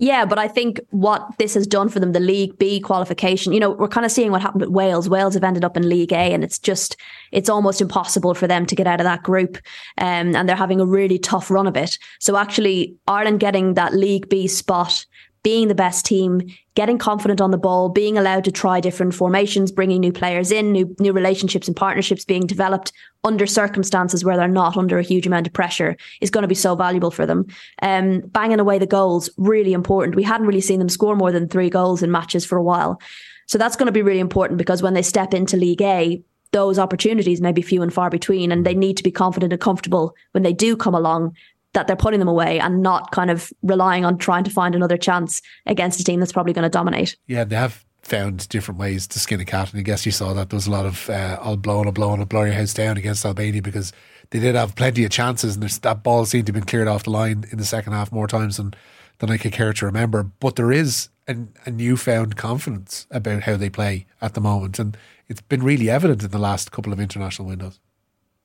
yeah, 0.00 0.24
but 0.24 0.38
I 0.38 0.48
think 0.48 0.80
what 0.92 1.30
this 1.36 1.52
has 1.52 1.66
done 1.66 1.90
for 1.90 2.00
them, 2.00 2.12
the 2.12 2.20
League 2.20 2.56
B 2.58 2.80
qualification, 2.80 3.52
you 3.52 3.60
know, 3.60 3.72
we're 3.72 3.86
kind 3.86 4.06
of 4.06 4.10
seeing 4.10 4.30
what 4.30 4.40
happened 4.40 4.62
with 4.62 4.70
Wales. 4.70 5.10
Wales 5.10 5.34
have 5.34 5.44
ended 5.44 5.62
up 5.62 5.76
in 5.76 5.90
League 5.90 6.10
A, 6.10 6.32
and 6.32 6.42
it's 6.42 6.58
just, 6.58 6.96
it's 7.32 7.50
almost 7.50 7.82
impossible 7.82 8.32
for 8.32 8.46
them 8.46 8.64
to 8.64 8.74
get 8.74 8.86
out 8.86 8.98
of 8.98 9.04
that 9.04 9.22
group. 9.22 9.58
Um, 9.98 10.34
and 10.34 10.48
they're 10.48 10.56
having 10.56 10.80
a 10.80 10.86
really 10.86 11.18
tough 11.18 11.50
run 11.50 11.66
of 11.66 11.76
it. 11.76 11.98
So 12.18 12.38
actually, 12.38 12.96
Ireland 13.06 13.40
getting 13.40 13.74
that 13.74 13.92
League 13.92 14.30
B 14.30 14.48
spot 14.48 15.04
being 15.42 15.68
the 15.68 15.74
best 15.74 16.04
team, 16.04 16.42
getting 16.74 16.98
confident 16.98 17.40
on 17.40 17.50
the 17.50 17.58
ball, 17.58 17.88
being 17.88 18.18
allowed 18.18 18.44
to 18.44 18.52
try 18.52 18.78
different 18.78 19.14
formations, 19.14 19.72
bringing 19.72 20.00
new 20.00 20.12
players 20.12 20.52
in, 20.52 20.72
new 20.72 20.94
new 20.98 21.12
relationships 21.12 21.66
and 21.66 21.76
partnerships 21.76 22.24
being 22.24 22.46
developed 22.46 22.92
under 23.24 23.46
circumstances 23.46 24.24
where 24.24 24.36
they're 24.36 24.48
not 24.48 24.76
under 24.76 24.98
a 24.98 25.02
huge 25.02 25.26
amount 25.26 25.46
of 25.46 25.52
pressure 25.52 25.96
is 26.20 26.30
going 26.30 26.42
to 26.42 26.48
be 26.48 26.54
so 26.54 26.74
valuable 26.74 27.10
for 27.10 27.24
them. 27.24 27.46
Um, 27.82 28.20
banging 28.26 28.60
away 28.60 28.78
the 28.78 28.86
goals 28.86 29.30
really 29.38 29.72
important. 29.72 30.14
We 30.16 30.22
hadn't 30.22 30.46
really 30.46 30.60
seen 30.60 30.78
them 30.78 30.88
score 30.88 31.16
more 31.16 31.32
than 31.32 31.48
three 31.48 31.70
goals 31.70 32.02
in 32.02 32.10
matches 32.10 32.44
for 32.44 32.58
a 32.58 32.62
while, 32.62 33.00
so 33.46 33.56
that's 33.56 33.76
going 33.76 33.86
to 33.86 33.92
be 33.92 34.02
really 34.02 34.20
important 34.20 34.58
because 34.58 34.82
when 34.82 34.94
they 34.94 35.02
step 35.02 35.34
into 35.34 35.56
League 35.56 35.82
A. 35.82 36.22
Those 36.52 36.80
opportunities 36.80 37.40
may 37.40 37.52
be 37.52 37.62
few 37.62 37.80
and 37.80 37.94
far 37.94 38.10
between, 38.10 38.50
and 38.50 38.66
they 38.66 38.74
need 38.74 38.96
to 38.96 39.04
be 39.04 39.12
confident 39.12 39.52
and 39.52 39.62
comfortable 39.62 40.16
when 40.32 40.42
they 40.42 40.52
do 40.52 40.76
come 40.76 40.96
along 40.96 41.36
that 41.72 41.86
they're 41.86 41.96
putting 41.96 42.18
them 42.18 42.28
away 42.28 42.58
and 42.58 42.82
not 42.82 43.12
kind 43.12 43.30
of 43.30 43.52
relying 43.62 44.04
on 44.04 44.18
trying 44.18 44.44
to 44.44 44.50
find 44.50 44.74
another 44.74 44.96
chance 44.96 45.40
against 45.66 46.00
a 46.00 46.04
team 46.04 46.20
that's 46.20 46.32
probably 46.32 46.52
going 46.52 46.64
to 46.64 46.68
dominate. 46.68 47.16
Yeah, 47.26 47.44
they 47.44 47.56
have 47.56 47.84
found 48.02 48.48
different 48.48 48.80
ways 48.80 49.06
to 49.06 49.18
skin 49.18 49.40
a 49.40 49.44
cat, 49.44 49.72
and 49.72 49.80
I 49.80 49.82
guess 49.82 50.04
you 50.04 50.12
saw 50.12 50.32
that 50.32 50.50
there 50.50 50.56
was 50.56 50.66
a 50.66 50.70
lot 50.70 50.86
of 50.86 51.08
uh, 51.08 51.38
I'll 51.40 51.56
blow 51.56 51.78
and 51.78 51.86
I'll 51.86 51.92
blow 51.92 52.12
and 52.12 52.20
I'll 52.20 52.26
blow 52.26 52.42
your 52.42 52.54
house 52.54 52.74
down 52.74 52.96
against 52.96 53.24
Albania 53.24 53.62
because 53.62 53.92
they 54.30 54.40
did 54.40 54.54
have 54.54 54.74
plenty 54.74 55.04
of 55.04 55.10
chances, 55.10 55.56
and 55.56 55.62
that 55.62 56.02
ball 56.02 56.24
seemed 56.24 56.46
to 56.46 56.52
have 56.52 56.60
been 56.60 56.68
cleared 56.68 56.88
off 56.88 57.04
the 57.04 57.10
line 57.10 57.44
in 57.50 57.58
the 57.58 57.64
second 57.64 57.92
half 57.92 58.12
more 58.12 58.26
times 58.26 58.56
than 58.56 58.74
than 59.18 59.30
I 59.30 59.36
could 59.36 59.52
care 59.52 59.72
to 59.72 59.86
remember. 59.86 60.22
But 60.22 60.56
there 60.56 60.72
is 60.72 61.08
a 61.28 61.70
newfound 61.70 62.36
confidence 62.36 63.06
about 63.10 63.42
how 63.42 63.56
they 63.56 63.70
play 63.70 64.06
at 64.20 64.34
the 64.34 64.40
moment, 64.40 64.78
and 64.78 64.96
it's 65.28 65.42
been 65.42 65.62
really 65.62 65.88
evident 65.88 66.24
in 66.24 66.30
the 66.30 66.38
last 66.38 66.72
couple 66.72 66.92
of 66.92 66.98
international 66.98 67.46
windows. 67.46 67.78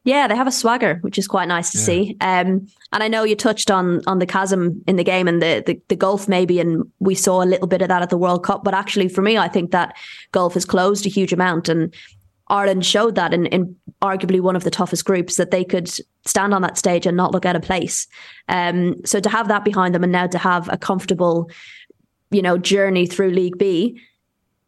Yeah, 0.05 0.27
they 0.27 0.35
have 0.35 0.47
a 0.47 0.51
swagger, 0.51 0.99
which 1.01 1.17
is 1.17 1.27
quite 1.27 1.47
nice 1.47 1.71
to 1.71 1.79
yeah. 1.79 1.83
see. 1.83 2.17
Um, 2.21 2.67
and 2.93 3.03
I 3.03 3.07
know 3.07 3.23
you 3.23 3.35
touched 3.35 3.71
on 3.71 4.01
on 4.05 4.19
the 4.19 4.27
chasm 4.27 4.83
in 4.87 4.97
the 4.97 5.03
game 5.03 5.27
and 5.27 5.41
the, 5.41 5.63
the 5.65 5.81
the 5.87 5.95
gulf 5.95 6.27
maybe, 6.27 6.59
and 6.59 6.89
we 6.99 7.15
saw 7.15 7.41
a 7.41 7.43
little 7.43 7.67
bit 7.67 7.81
of 7.81 7.87
that 7.87 8.03
at 8.03 8.11
the 8.11 8.17
World 8.17 8.43
Cup. 8.43 8.63
But 8.63 8.75
actually, 8.75 9.09
for 9.09 9.23
me, 9.23 9.35
I 9.37 9.47
think 9.47 9.71
that 9.71 9.97
gulf 10.31 10.53
has 10.53 10.63
closed 10.63 11.07
a 11.07 11.09
huge 11.09 11.33
amount, 11.33 11.69
and 11.69 11.91
Ireland 12.49 12.85
showed 12.85 13.15
that 13.15 13.33
in, 13.33 13.47
in 13.47 13.75
arguably 14.03 14.39
one 14.39 14.55
of 14.55 14.63
the 14.63 14.69
toughest 14.69 15.05
groups 15.05 15.37
that 15.37 15.49
they 15.49 15.63
could 15.63 15.89
stand 16.25 16.53
on 16.53 16.61
that 16.61 16.77
stage 16.77 17.07
and 17.07 17.17
not 17.17 17.31
look 17.31 17.45
out 17.45 17.55
of 17.55 17.63
place. 17.63 18.05
Um, 18.47 19.03
so 19.05 19.19
to 19.19 19.29
have 19.29 19.47
that 19.47 19.65
behind 19.65 19.95
them, 19.95 20.03
and 20.03 20.11
now 20.11 20.27
to 20.27 20.37
have 20.37 20.69
a 20.71 20.77
comfortable, 20.77 21.49
you 22.29 22.43
know, 22.43 22.59
journey 22.59 23.07
through 23.07 23.31
League 23.31 23.57
B 23.57 23.99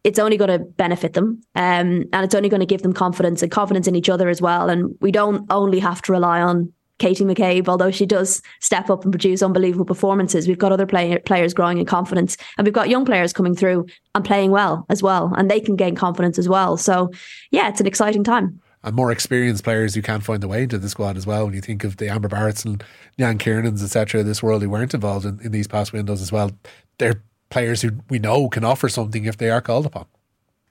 it's 0.08 0.20
only 0.20 0.38
going 0.38 0.58
to 0.58 0.60
benefit 0.60 1.12
them 1.14 1.42
um, 1.56 2.06
and 2.14 2.24
it's 2.24 2.34
only 2.34 2.48
going 2.48 2.62
to 2.62 2.66
give 2.66 2.82
them 2.82 2.94
confidence 2.94 3.42
and 3.42 3.52
confidence 3.52 3.90
in 3.90 3.96
each 3.96 4.08
other 4.08 4.30
as 4.30 4.42
well. 4.42 4.70
And 4.70 4.96
we 5.02 5.12
don't 5.12 5.46
only 5.52 5.80
have 5.80 6.02
to 6.04 6.14
rely 6.14 6.40
on 6.40 6.72
Katie 6.98 7.26
McCabe, 7.26 7.68
although 7.68 7.92
she 7.92 8.06
does 8.06 8.42
step 8.62 8.90
up 8.90 9.04
and 9.04 9.12
produce 9.12 9.44
unbelievable 9.44 9.84
performances. 9.84 10.48
We've 10.48 10.58
got 10.58 10.72
other 10.72 10.86
play- 10.86 11.18
players 11.20 11.54
growing 11.54 11.78
in 11.78 11.86
confidence 11.86 12.38
and 12.58 12.66
we've 12.66 12.74
got 12.74 12.88
young 12.88 13.04
players 13.04 13.34
coming 13.34 13.54
through 13.54 13.86
and 14.16 14.24
playing 14.24 14.52
well 14.52 14.86
as 14.90 15.04
well. 15.04 15.34
And 15.36 15.52
they 15.52 15.60
can 15.60 15.76
gain 15.76 15.94
confidence 15.94 16.40
as 16.40 16.48
well. 16.48 16.78
So, 16.78 17.12
yeah, 17.52 17.68
it's 17.68 17.82
an 17.82 17.86
exciting 17.86 18.24
time. 18.24 18.62
And 18.86 18.96
more 18.96 19.12
experienced 19.12 19.66
players 19.66 19.94
who 19.94 20.02
can't 20.02 20.24
find 20.24 20.42
the 20.42 20.48
way 20.48 20.64
into 20.64 20.78
the 20.78 20.88
squad 20.88 21.18
as 21.18 21.28
well. 21.28 21.44
When 21.44 21.54
you 21.54 21.60
think 21.60 21.84
of 21.84 21.98
the 21.98 22.08
Amber 22.08 22.30
Barretts 22.30 22.64
and 22.64 22.82
Leanne 23.20 23.40
Kiernans, 23.40 23.84
etc., 23.84 24.24
this 24.24 24.42
world 24.42 24.62
who 24.62 24.70
weren't 24.70 24.94
involved 24.94 25.26
in, 25.26 25.42
in 25.42 25.52
these 25.52 25.68
past 25.68 25.92
windows 25.92 26.22
as 26.22 26.32
well, 26.32 26.52
they're 26.98 27.22
players 27.50 27.82
who 27.82 27.92
we 28.10 28.20
know 28.20 28.50
can 28.50 28.64
offer 28.64 28.90
something 28.90 29.26
if 29.26 29.38
they 29.38 29.50
are 29.50 29.62
called 29.62 29.86
upon. 29.86 30.06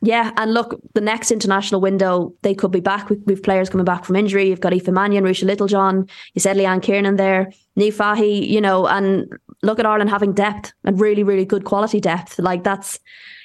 Yeah, 0.03 0.31
and 0.37 0.53
look, 0.53 0.79
the 0.95 1.01
next 1.01 1.31
international 1.31 1.81
window, 1.81 2.35
they 2.43 2.55
could 2.55 2.71
be 2.71 2.81
back. 2.81 3.09
We've 3.09 3.43
players 3.43 3.71
coming 3.71 3.87
back 3.87 4.05
from 4.05 4.17
injury. 4.17 4.49
You've 4.49 4.61
got 4.61 4.75
Aoife 4.75 4.89
Mannion, 4.89 5.25
Ruesha 5.25 5.45
Littlejohn. 5.45 6.07
You 6.35 6.41
said 6.41 6.57
Leanne 6.57 6.83
Kiernan 6.83 7.17
there, 7.17 7.51
Niamh 7.79 7.95
Fahey, 7.95 8.45
you 8.45 8.61
know, 8.61 8.87
and 8.87 9.27
look 9.63 9.79
at 9.79 9.87
Ireland 9.87 10.11
having 10.11 10.35
depth 10.35 10.73
and 10.85 11.01
really, 11.01 11.23
really 11.23 11.47
good 11.47 11.65
quality 11.65 11.99
depth. 11.99 12.39
Like 12.39 12.63
that's, 12.63 13.01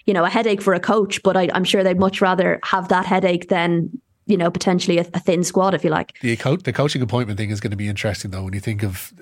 you 0.05 0.13
know, 0.13 0.25
a 0.25 0.29
headache 0.29 0.61
for 0.61 0.73
a 0.73 0.79
coach, 0.79 1.23
but 1.23 1.37
I, 1.37 1.43
am 1.53 1.63
sure 1.63 1.83
they'd 1.83 1.99
much 1.99 2.21
rather 2.21 2.59
have 2.63 2.89
that 2.89 3.05
headache 3.05 3.47
than, 3.47 3.89
you 4.25 4.35
know, 4.35 4.51
potentially 4.51 4.97
a, 4.97 5.05
a 5.13 5.19
thin 5.19 5.45
squad, 5.45 5.73
if 5.73 5.85
you 5.85 5.89
like. 5.89 6.19
The, 6.19 6.35
co- 6.35 6.57
the 6.57 6.73
coaching 6.73 7.01
appointment 7.01 7.39
thing 7.39 7.49
is 7.49 7.61
going 7.61 7.71
to 7.71 7.77
be 7.77 7.87
interesting, 7.87 8.31
though, 8.31 8.43
when 8.43 8.53
you 8.53 8.59
think 8.59 8.83
of 8.83 9.13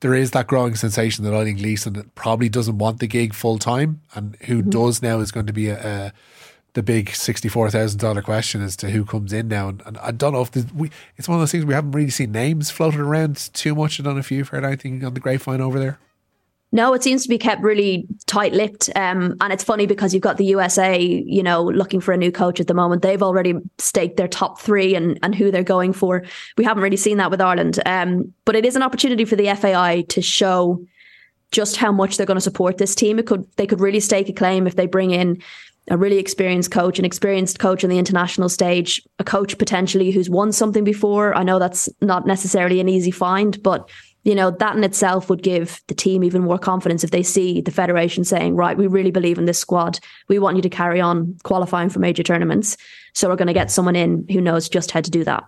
there 0.00 0.14
is 0.14 0.32
that 0.32 0.46
growing 0.46 0.74
sensation 0.74 1.24
that 1.24 1.34
Eileen 1.34 1.56
Gleeson 1.56 2.10
probably 2.14 2.48
doesn't 2.48 2.78
want 2.78 3.00
the 3.00 3.06
gig 3.06 3.34
full 3.34 3.58
time, 3.58 4.02
and 4.14 4.36
who 4.42 4.60
mm-hmm. 4.60 4.70
does 4.70 5.02
now 5.02 5.20
is 5.20 5.32
going 5.32 5.46
to 5.46 5.52
be 5.52 5.68
a, 5.68 5.78
a 5.78 6.12
the 6.74 6.82
big 6.82 7.10
sixty-four 7.10 7.70
thousand 7.70 8.00
dollar 8.00 8.20
question 8.20 8.62
as 8.62 8.76
to 8.76 8.90
who 8.90 9.04
comes 9.04 9.32
in 9.32 9.48
now. 9.48 9.68
And, 9.68 9.82
and 9.86 9.98
I 9.98 10.10
don't 10.10 10.34
know 10.34 10.42
if 10.42 10.72
we. 10.72 10.90
It's 11.16 11.28
one 11.28 11.36
of 11.36 11.40
those 11.40 11.52
things 11.52 11.64
we 11.64 11.74
haven't 11.74 11.92
really 11.92 12.10
seen 12.10 12.32
names 12.32 12.70
floated 12.70 13.00
around 13.00 13.36
too 13.54 13.74
much. 13.74 13.98
I 13.98 14.02
don't 14.02 14.14
know 14.14 14.20
if 14.20 14.30
you've 14.30 14.48
heard 14.48 14.64
anything 14.64 15.02
on 15.04 15.14
the 15.14 15.20
grapevine 15.20 15.62
over 15.62 15.78
there. 15.78 15.98
No, 16.72 16.92
it 16.94 17.02
seems 17.02 17.22
to 17.22 17.28
be 17.28 17.38
kept 17.38 17.62
really 17.62 18.06
tight-lipped, 18.26 18.90
um, 18.96 19.36
and 19.40 19.52
it's 19.52 19.62
funny 19.62 19.86
because 19.86 20.12
you've 20.12 20.22
got 20.22 20.36
the 20.36 20.44
USA, 20.46 21.00
you 21.00 21.42
know, 21.42 21.62
looking 21.62 22.00
for 22.00 22.12
a 22.12 22.16
new 22.16 22.32
coach 22.32 22.58
at 22.58 22.66
the 22.66 22.74
moment. 22.74 23.02
They've 23.02 23.22
already 23.22 23.54
staked 23.78 24.16
their 24.16 24.28
top 24.28 24.60
three 24.60 24.94
and 24.94 25.18
and 25.22 25.34
who 25.34 25.50
they're 25.50 25.62
going 25.62 25.92
for. 25.92 26.24
We 26.58 26.64
haven't 26.64 26.82
really 26.82 26.96
seen 26.96 27.18
that 27.18 27.30
with 27.30 27.40
Ireland, 27.40 27.80
um, 27.86 28.32
but 28.44 28.56
it 28.56 28.66
is 28.66 28.76
an 28.76 28.82
opportunity 28.82 29.24
for 29.24 29.36
the 29.36 29.54
FAI 29.54 30.02
to 30.08 30.20
show 30.20 30.84
just 31.52 31.76
how 31.76 31.92
much 31.92 32.16
they're 32.16 32.26
going 32.26 32.36
to 32.36 32.40
support 32.40 32.78
this 32.78 32.94
team. 32.94 33.18
It 33.18 33.26
could 33.26 33.46
they 33.56 33.66
could 33.66 33.80
really 33.80 34.00
stake 34.00 34.28
a 34.28 34.32
claim 34.32 34.66
if 34.66 34.74
they 34.74 34.86
bring 34.86 35.12
in 35.12 35.40
a 35.88 35.96
really 35.96 36.18
experienced 36.18 36.72
coach, 36.72 36.98
an 36.98 37.04
experienced 37.04 37.58
coach 37.58 37.84
on 37.84 37.90
the 37.90 37.98
international 37.98 38.48
stage, 38.48 39.00
a 39.18 39.24
coach 39.24 39.56
potentially 39.56 40.10
who's 40.10 40.28
won 40.28 40.50
something 40.52 40.84
before. 40.84 41.34
I 41.36 41.44
know 41.44 41.58
that's 41.58 41.88
not 42.00 42.26
necessarily 42.26 42.80
an 42.80 42.88
easy 42.88 43.12
find, 43.12 43.62
but 43.62 43.88
you 44.26 44.34
know 44.34 44.50
that 44.50 44.74
in 44.74 44.82
itself 44.82 45.30
would 45.30 45.40
give 45.40 45.80
the 45.86 45.94
team 45.94 46.24
even 46.24 46.42
more 46.42 46.58
confidence 46.58 47.04
if 47.04 47.12
they 47.12 47.22
see 47.22 47.60
the 47.60 47.70
federation 47.70 48.24
saying, 48.24 48.56
right, 48.56 48.76
we 48.76 48.88
really 48.88 49.12
believe 49.12 49.38
in 49.38 49.44
this 49.44 49.58
squad. 49.58 50.00
We 50.26 50.40
want 50.40 50.56
you 50.56 50.62
to 50.62 50.68
carry 50.68 51.00
on 51.00 51.38
qualifying 51.44 51.90
for 51.90 52.00
major 52.00 52.24
tournaments. 52.24 52.76
So 53.14 53.28
we're 53.28 53.36
going 53.36 53.46
to 53.46 53.54
get 53.54 53.70
someone 53.70 53.94
in 53.94 54.26
who 54.28 54.40
knows 54.40 54.68
just 54.68 54.90
how 54.90 55.00
to 55.00 55.10
do 55.12 55.22
that. 55.22 55.44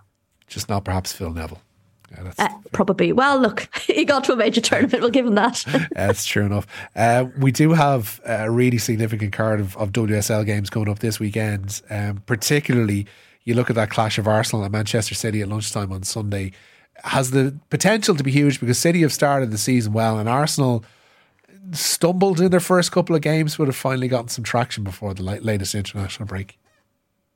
Just 0.47 0.69
not 0.69 0.85
perhaps 0.85 1.11
Phil 1.11 1.29
Neville. 1.29 1.59
Yeah, 2.11 2.31
uh, 2.39 2.49
probably. 2.71 3.11
Well, 3.11 3.37
look, 3.37 3.67
he 3.81 4.05
got 4.05 4.23
to 4.23 4.33
a 4.33 4.37
major 4.37 4.61
tournament. 4.61 5.01
We'll 5.01 5.11
give 5.11 5.27
him 5.27 5.35
that. 5.35 5.65
that's 5.91 6.25
true 6.25 6.45
enough. 6.45 6.65
Uh, 6.95 7.25
we 7.37 7.51
do 7.51 7.73
have 7.73 8.21
a 8.25 8.49
really 8.49 8.77
significant 8.77 9.33
card 9.33 9.59
of, 9.59 9.75
of 9.75 9.91
WSL 9.91 10.45
games 10.45 10.69
going 10.69 10.87
up 10.87 10.99
this 10.99 11.19
weekend. 11.19 11.81
Um, 11.89 12.23
particularly, 12.25 13.07
you 13.43 13.55
look 13.55 13.69
at 13.69 13.75
that 13.75 13.89
clash 13.89 14.17
of 14.17 14.25
Arsenal 14.25 14.63
and 14.63 14.71
Manchester 14.71 15.15
City 15.15 15.41
at 15.41 15.49
lunchtime 15.49 15.91
on 15.91 16.03
Sunday. 16.03 16.53
Has 17.03 17.31
the 17.31 17.55
potential 17.69 18.15
to 18.15 18.23
be 18.23 18.31
huge 18.31 18.59
because 18.59 18.77
City 18.77 19.01
have 19.01 19.13
started 19.13 19.51
the 19.51 19.57
season 19.57 19.93
well, 19.93 20.19
and 20.19 20.29
Arsenal 20.29 20.83
stumbled 21.71 22.39
in 22.39 22.51
their 22.51 22.59
first 22.59 22.91
couple 22.91 23.15
of 23.15 23.21
games, 23.21 23.57
but 23.57 23.67
have 23.67 23.75
finally 23.75 24.07
gotten 24.07 24.27
some 24.27 24.43
traction 24.43 24.83
before 24.83 25.13
the 25.13 25.23
latest 25.23 25.75
international 25.75 26.27
break. 26.27 26.58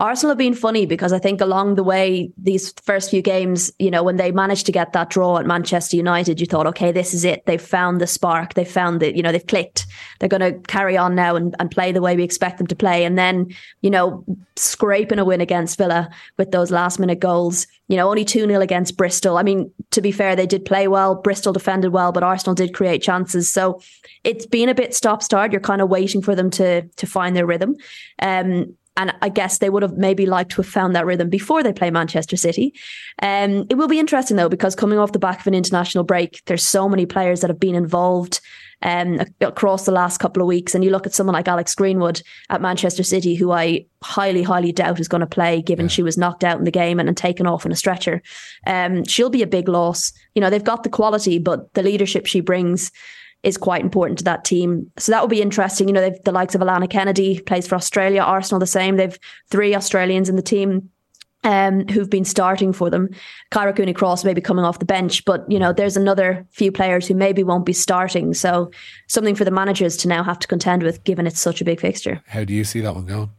Arsenal 0.04 0.32
have 0.32 0.38
been 0.38 0.54
funny 0.54 0.86
because 0.86 1.14
I 1.14 1.20
think 1.20 1.40
along 1.40 1.76
the 1.76 1.84
way, 1.84 2.30
these 2.38 2.74
first 2.84 3.10
few 3.10 3.22
games, 3.22 3.72
you 3.80 3.90
know, 3.90 4.04
when 4.04 4.18
they 4.18 4.34
managed 4.34 4.66
to 4.66 4.72
get 4.74 4.92
that 4.92 5.10
draw 5.10 5.38
at 5.38 5.46
Manchester 5.46 5.96
United, 5.96 6.42
you 6.42 6.46
thought, 6.46 6.68
okay, 6.68 6.92
this 6.92 7.14
is 7.14 7.24
it. 7.24 7.46
They've 7.46 7.62
found 7.62 8.02
the 8.02 8.06
spark. 8.06 8.54
They've 8.54 8.68
found 8.68 9.02
it, 9.02 9.16
you 9.16 9.24
know, 9.24 9.32
they've 9.32 9.48
clicked. 9.48 9.86
They're 10.20 10.28
going 10.28 10.42
to 10.42 10.60
carry 10.68 10.98
on 10.98 11.16
now 11.16 11.38
and, 11.38 11.56
and 11.58 11.72
play 11.72 11.94
the 11.94 12.02
way 12.02 12.18
we 12.18 12.24
expect 12.24 12.58
them 12.58 12.68
to 12.68 12.76
play. 12.76 13.06
And 13.06 13.18
then, 13.18 13.56
you 13.80 13.90
know, 13.90 14.26
scraping 14.58 15.20
a 15.20 15.26
win 15.26 15.40
against 15.40 15.78
Villa 15.78 16.10
with 16.38 16.52
those 16.52 16.70
last 16.70 17.00
minute 17.00 17.22
goals, 17.22 17.66
you 17.88 17.96
know, 17.96 18.10
only 18.10 18.26
2 18.26 18.46
0 18.46 18.60
against 18.60 18.98
Bristol. 18.98 19.38
I 19.38 19.44
mean, 19.44 19.72
to 19.92 20.02
be 20.02 20.12
fair, 20.12 20.36
they 20.36 20.46
did 20.46 20.66
play 20.66 20.90
well. 20.90 21.16
Bristol 21.16 21.54
defended 21.54 21.94
well, 21.94 22.12
but 22.12 22.24
Arsenal 22.24 22.56
did 22.56 22.74
create 22.74 23.02
chances. 23.02 23.50
So 23.50 23.80
it's 24.26 24.46
been 24.46 24.68
a 24.68 24.76
bit 24.76 24.94
stop 24.94 25.24
start. 25.24 25.54
You're 25.54 25.62
kind 25.62 25.82
of 25.82 25.88
waiting 25.88 26.22
for 26.22 26.36
them 26.36 26.50
to 26.52 26.82
to 26.82 27.08
find 27.08 27.38
their 27.38 27.46
rhythm. 27.46 27.78
Um, 28.22 28.76
and 28.96 29.14
I 29.22 29.30
guess 29.30 29.58
they 29.58 29.70
would 29.70 29.82
have 29.82 29.98
maybe 29.98 30.26
liked 30.26 30.52
to 30.52 30.58
have 30.58 30.68
found 30.68 30.96
that 30.96 31.06
rhythm 31.06 31.30
before 31.30 31.64
they 31.64 31.74
play 31.74 31.90
Manchester 31.90 32.38
City. 32.38 32.74
Um, 33.22 33.66
it 33.70 33.76
will 33.76 33.88
be 33.88 34.00
interesting 34.00 34.38
though, 34.38 34.50
because 34.50 34.76
coming 34.76 35.00
off 35.00 35.14
the 35.14 35.20
back 35.20 35.40
of 35.40 35.48
an 35.48 35.56
international 35.56 36.04
break, 36.04 36.44
there's 36.46 36.64
so 36.64 36.88
many 36.88 37.06
players 37.06 37.42
that 37.42 37.50
have 37.50 37.60
been 37.60 37.76
involved 37.76 38.40
um, 38.84 39.22
across 39.42 39.86
the 39.86 39.92
last 39.92 40.20
couple 40.20 40.42
of 40.42 40.48
weeks. 40.48 40.76
And 40.76 40.84
you 40.84 40.92
look 40.92 41.08
at 41.08 41.14
someone 41.14 41.34
like 41.34 41.48
Alex 41.48 41.74
Greenwood 41.74 42.22
at 42.50 42.62
Manchester 42.62 43.04
City, 43.04 43.34
who 43.34 43.52
I 43.52 43.86
highly, 44.04 44.44
highly 44.44 44.72
doubt 44.72 45.00
is 45.00 45.08
going 45.08 45.22
to 45.22 45.28
play, 45.28 45.62
given 45.62 45.86
yeah. 45.86 45.92
she 45.92 46.04
was 46.04 46.18
knocked 46.18 46.44
out 46.44 46.60
in 46.60 46.66
the 46.66 46.72
game 46.72 47.00
and, 47.00 47.08
and 47.08 47.18
taken 47.18 47.48
off 47.48 47.66
on 47.66 47.72
a 47.72 47.78
stretcher. 47.78 48.22
Um, 48.68 49.06
she'll 49.06 49.30
be 49.30 49.42
a 49.42 49.48
big 49.48 49.68
loss. 49.68 50.12
You 50.36 50.42
know, 50.42 50.50
they've 50.50 50.64
got 50.64 50.84
the 50.84 50.90
quality, 50.90 51.40
but 51.40 51.74
the 51.74 51.82
leadership 51.82 52.26
she 52.26 52.42
brings 52.42 52.92
is 53.44 53.58
quite 53.58 53.82
important 53.82 54.18
to 54.18 54.24
that 54.24 54.46
team. 54.46 54.90
So 54.98 55.12
that 55.12 55.22
will 55.22 55.28
be 55.28 55.42
interesting. 55.42 55.88
You 55.88 55.94
know, 55.94 56.02
they've 56.02 56.24
the 56.24 56.32
likes 56.32 56.56
of 56.56 56.62
Alanna 56.62 56.90
Kennedy 56.90 57.42
plays 57.42 57.68
for 57.68 57.76
Australia, 57.76 58.22
Arsenal 58.22 58.60
the 58.60 58.68
same. 58.68 58.96
They've 58.96 59.18
three 59.50 59.76
Australians 59.76 60.30
in 60.30 60.36
the 60.36 60.42
team. 60.42 60.90
Um, 61.46 61.86
who've 61.90 62.10
been 62.10 62.24
starting 62.24 62.72
for 62.72 62.90
them. 62.90 63.10
Kyra 63.52 63.76
Cooney 63.76 63.92
Cross 63.92 64.24
maybe 64.24 64.40
coming 64.40 64.64
off 64.64 64.80
the 64.80 64.86
bench, 64.86 65.26
but 65.26 65.44
you 65.52 65.60
know, 65.60 65.74
there's 65.74 65.98
another 65.98 66.48
few 66.52 66.72
players 66.72 67.06
who 67.06 67.16
maybe 67.16 67.44
won't 67.44 67.66
be 67.66 67.74
starting. 67.74 68.34
So 68.34 68.72
something 69.08 69.36
for 69.36 69.44
the 69.44 69.52
managers 69.52 69.98
to 69.98 70.08
now 70.08 70.24
have 70.24 70.40
to 70.40 70.48
contend 70.48 70.84
with, 70.84 71.04
given 71.04 71.28
it's 71.28 71.42
such 71.42 71.60
a 71.60 71.66
big 71.66 71.82
fixture. 71.82 72.22
How 72.28 72.46
do 72.46 72.54
you 72.54 72.64
see 72.64 72.80
that 72.80 72.96
one 72.96 73.06
going? 73.08 73.30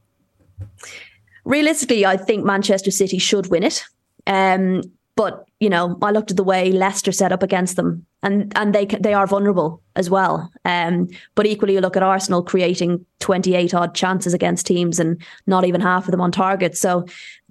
Realistically, 1.47 2.05
I 2.05 2.19
think 2.19 2.45
Manchester 2.45 2.91
City 2.91 3.17
should 3.17 3.47
win 3.47 3.63
it. 3.63 3.83
Um, 4.27 4.83
but 5.17 5.49
you 5.65 5.71
know, 5.71 5.97
I 6.03 6.11
looked 6.11 6.31
at 6.31 6.37
the 6.37 6.45
way 6.45 6.71
Leicester 6.73 7.11
set 7.11 7.33
up 7.33 7.43
against 7.43 7.77
them, 7.77 8.05
and 8.23 8.53
and 8.55 8.75
they 8.75 8.85
they 8.85 9.15
are 9.15 9.27
vulnerable 9.27 9.83
as 9.97 10.11
well. 10.11 10.53
Um, 10.67 11.09
but 11.35 11.47
equally, 11.47 11.73
you 11.73 11.81
look 11.81 11.97
at 11.97 12.03
Arsenal 12.03 12.43
creating 12.43 13.05
twenty 13.19 13.55
eight 13.55 13.73
odd 13.73 13.95
chances 13.95 14.35
against 14.35 14.67
teams, 14.67 15.01
and 15.01 15.17
not 15.47 15.65
even 15.65 15.81
half 15.81 16.05
of 16.05 16.11
them 16.11 16.21
on 16.21 16.31
target. 16.31 16.77
So 16.77 17.07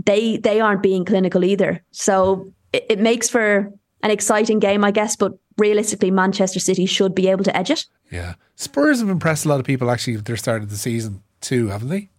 they 0.06 0.38
they 0.38 0.62
aren't 0.62 0.84
being 0.84 1.06
clinical 1.06 1.44
either. 1.44 1.84
So 1.90 2.54
it, 2.72 2.86
it 2.88 3.00
makes 3.00 3.30
for 3.30 3.74
an 4.04 4.12
exciting 4.12 4.60
game, 4.60 4.84
I 4.84 4.92
guess. 4.92 5.16
But 5.16 5.34
realistically, 5.58 6.12
Manchester 6.12 6.60
City 6.60 6.86
should 6.86 7.16
be 7.16 7.30
able 7.30 7.44
to 7.46 7.58
edge 7.58 7.72
it. 7.72 7.88
Yeah, 8.12 8.36
Spurs 8.56 9.00
have 9.00 9.10
impressed 9.10 9.44
a 9.44 9.50
lot 9.50 9.60
of 9.60 9.66
people 9.66 9.90
actually 9.90 10.14
at 10.18 10.26
their 10.26 10.38
start 10.38 10.62
of 10.62 10.70
the 10.70 10.78
season 10.78 11.24
too, 11.42 11.70
haven't 11.70 11.90
they? 11.90 12.10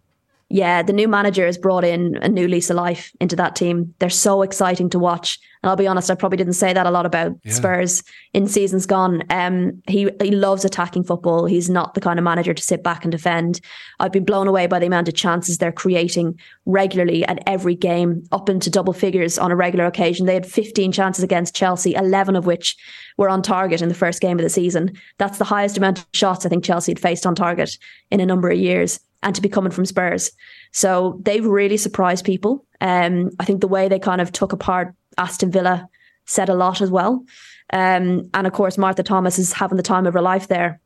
Yeah, 0.50 0.82
the 0.82 0.92
new 0.92 1.08
manager 1.08 1.46
has 1.46 1.56
brought 1.56 1.84
in 1.84 2.16
a 2.22 2.28
new 2.28 2.46
lease 2.46 2.70
of 2.70 2.76
life 2.76 3.10
into 3.20 3.34
that 3.36 3.56
team. 3.56 3.94
They're 3.98 4.10
so 4.10 4.42
exciting 4.42 4.90
to 4.90 4.98
watch. 4.98 5.38
And 5.62 5.70
I'll 5.70 5.76
be 5.76 5.86
honest, 5.86 6.10
I 6.10 6.14
probably 6.14 6.36
didn't 6.36 6.52
say 6.52 6.74
that 6.74 6.86
a 6.86 6.90
lot 6.90 7.06
about 7.06 7.32
yeah. 7.42 7.52
Spurs 7.52 8.02
in 8.34 8.46
seasons 8.46 8.84
gone. 8.84 9.22
Um, 9.30 9.82
he 9.88 10.10
he 10.20 10.30
loves 10.30 10.64
attacking 10.64 11.04
football. 11.04 11.46
He's 11.46 11.70
not 11.70 11.94
the 11.94 12.02
kind 12.02 12.18
of 12.18 12.24
manager 12.24 12.52
to 12.52 12.62
sit 12.62 12.82
back 12.82 13.04
and 13.04 13.10
defend. 13.10 13.62
I've 13.98 14.12
been 14.12 14.26
blown 14.26 14.46
away 14.46 14.66
by 14.66 14.78
the 14.78 14.86
amount 14.86 15.08
of 15.08 15.14
chances 15.14 15.56
they're 15.56 15.72
creating 15.72 16.38
regularly 16.66 17.24
at 17.24 17.42
every 17.46 17.74
game, 17.74 18.22
up 18.30 18.50
into 18.50 18.68
double 18.68 18.92
figures 18.92 19.38
on 19.38 19.50
a 19.50 19.56
regular 19.56 19.86
occasion. 19.86 20.26
They 20.26 20.34
had 20.34 20.46
15 20.46 20.92
chances 20.92 21.24
against 21.24 21.56
Chelsea, 21.56 21.94
11 21.94 22.36
of 22.36 22.44
which 22.44 22.76
were 23.16 23.30
on 23.30 23.40
target 23.40 23.80
in 23.80 23.88
the 23.88 23.94
first 23.94 24.20
game 24.20 24.38
of 24.38 24.42
the 24.42 24.50
season. 24.50 24.92
That's 25.16 25.38
the 25.38 25.44
highest 25.44 25.78
amount 25.78 26.00
of 26.00 26.06
shots 26.12 26.44
I 26.44 26.50
think 26.50 26.64
Chelsea 26.64 26.92
had 26.92 27.00
faced 27.00 27.24
on 27.24 27.34
target 27.34 27.78
in 28.10 28.20
a 28.20 28.26
number 28.26 28.50
of 28.50 28.58
years 28.58 29.00
and 29.24 29.34
to 29.34 29.42
be 29.42 29.48
coming 29.48 29.72
from 29.72 29.86
Spurs. 29.86 30.30
So 30.70 31.18
they've 31.22 31.44
really 31.44 31.76
surprised 31.76 32.24
people. 32.24 32.64
Um, 32.80 33.30
I 33.40 33.44
think 33.44 33.60
the 33.60 33.68
way 33.68 33.88
they 33.88 33.98
kind 33.98 34.20
of 34.20 34.30
took 34.30 34.52
apart 34.52 34.94
Aston 35.18 35.50
Villa 35.50 35.88
said 36.26 36.48
a 36.48 36.54
lot 36.54 36.80
as 36.80 36.90
well. 36.90 37.24
Um, 37.72 38.30
and 38.34 38.46
of 38.46 38.52
course, 38.52 38.78
Martha 38.78 39.02
Thomas 39.02 39.38
is 39.38 39.52
having 39.52 39.76
the 39.76 39.82
time 39.82 40.06
of 40.06 40.14
her 40.14 40.20
life 40.20 40.48
there, 40.48 40.80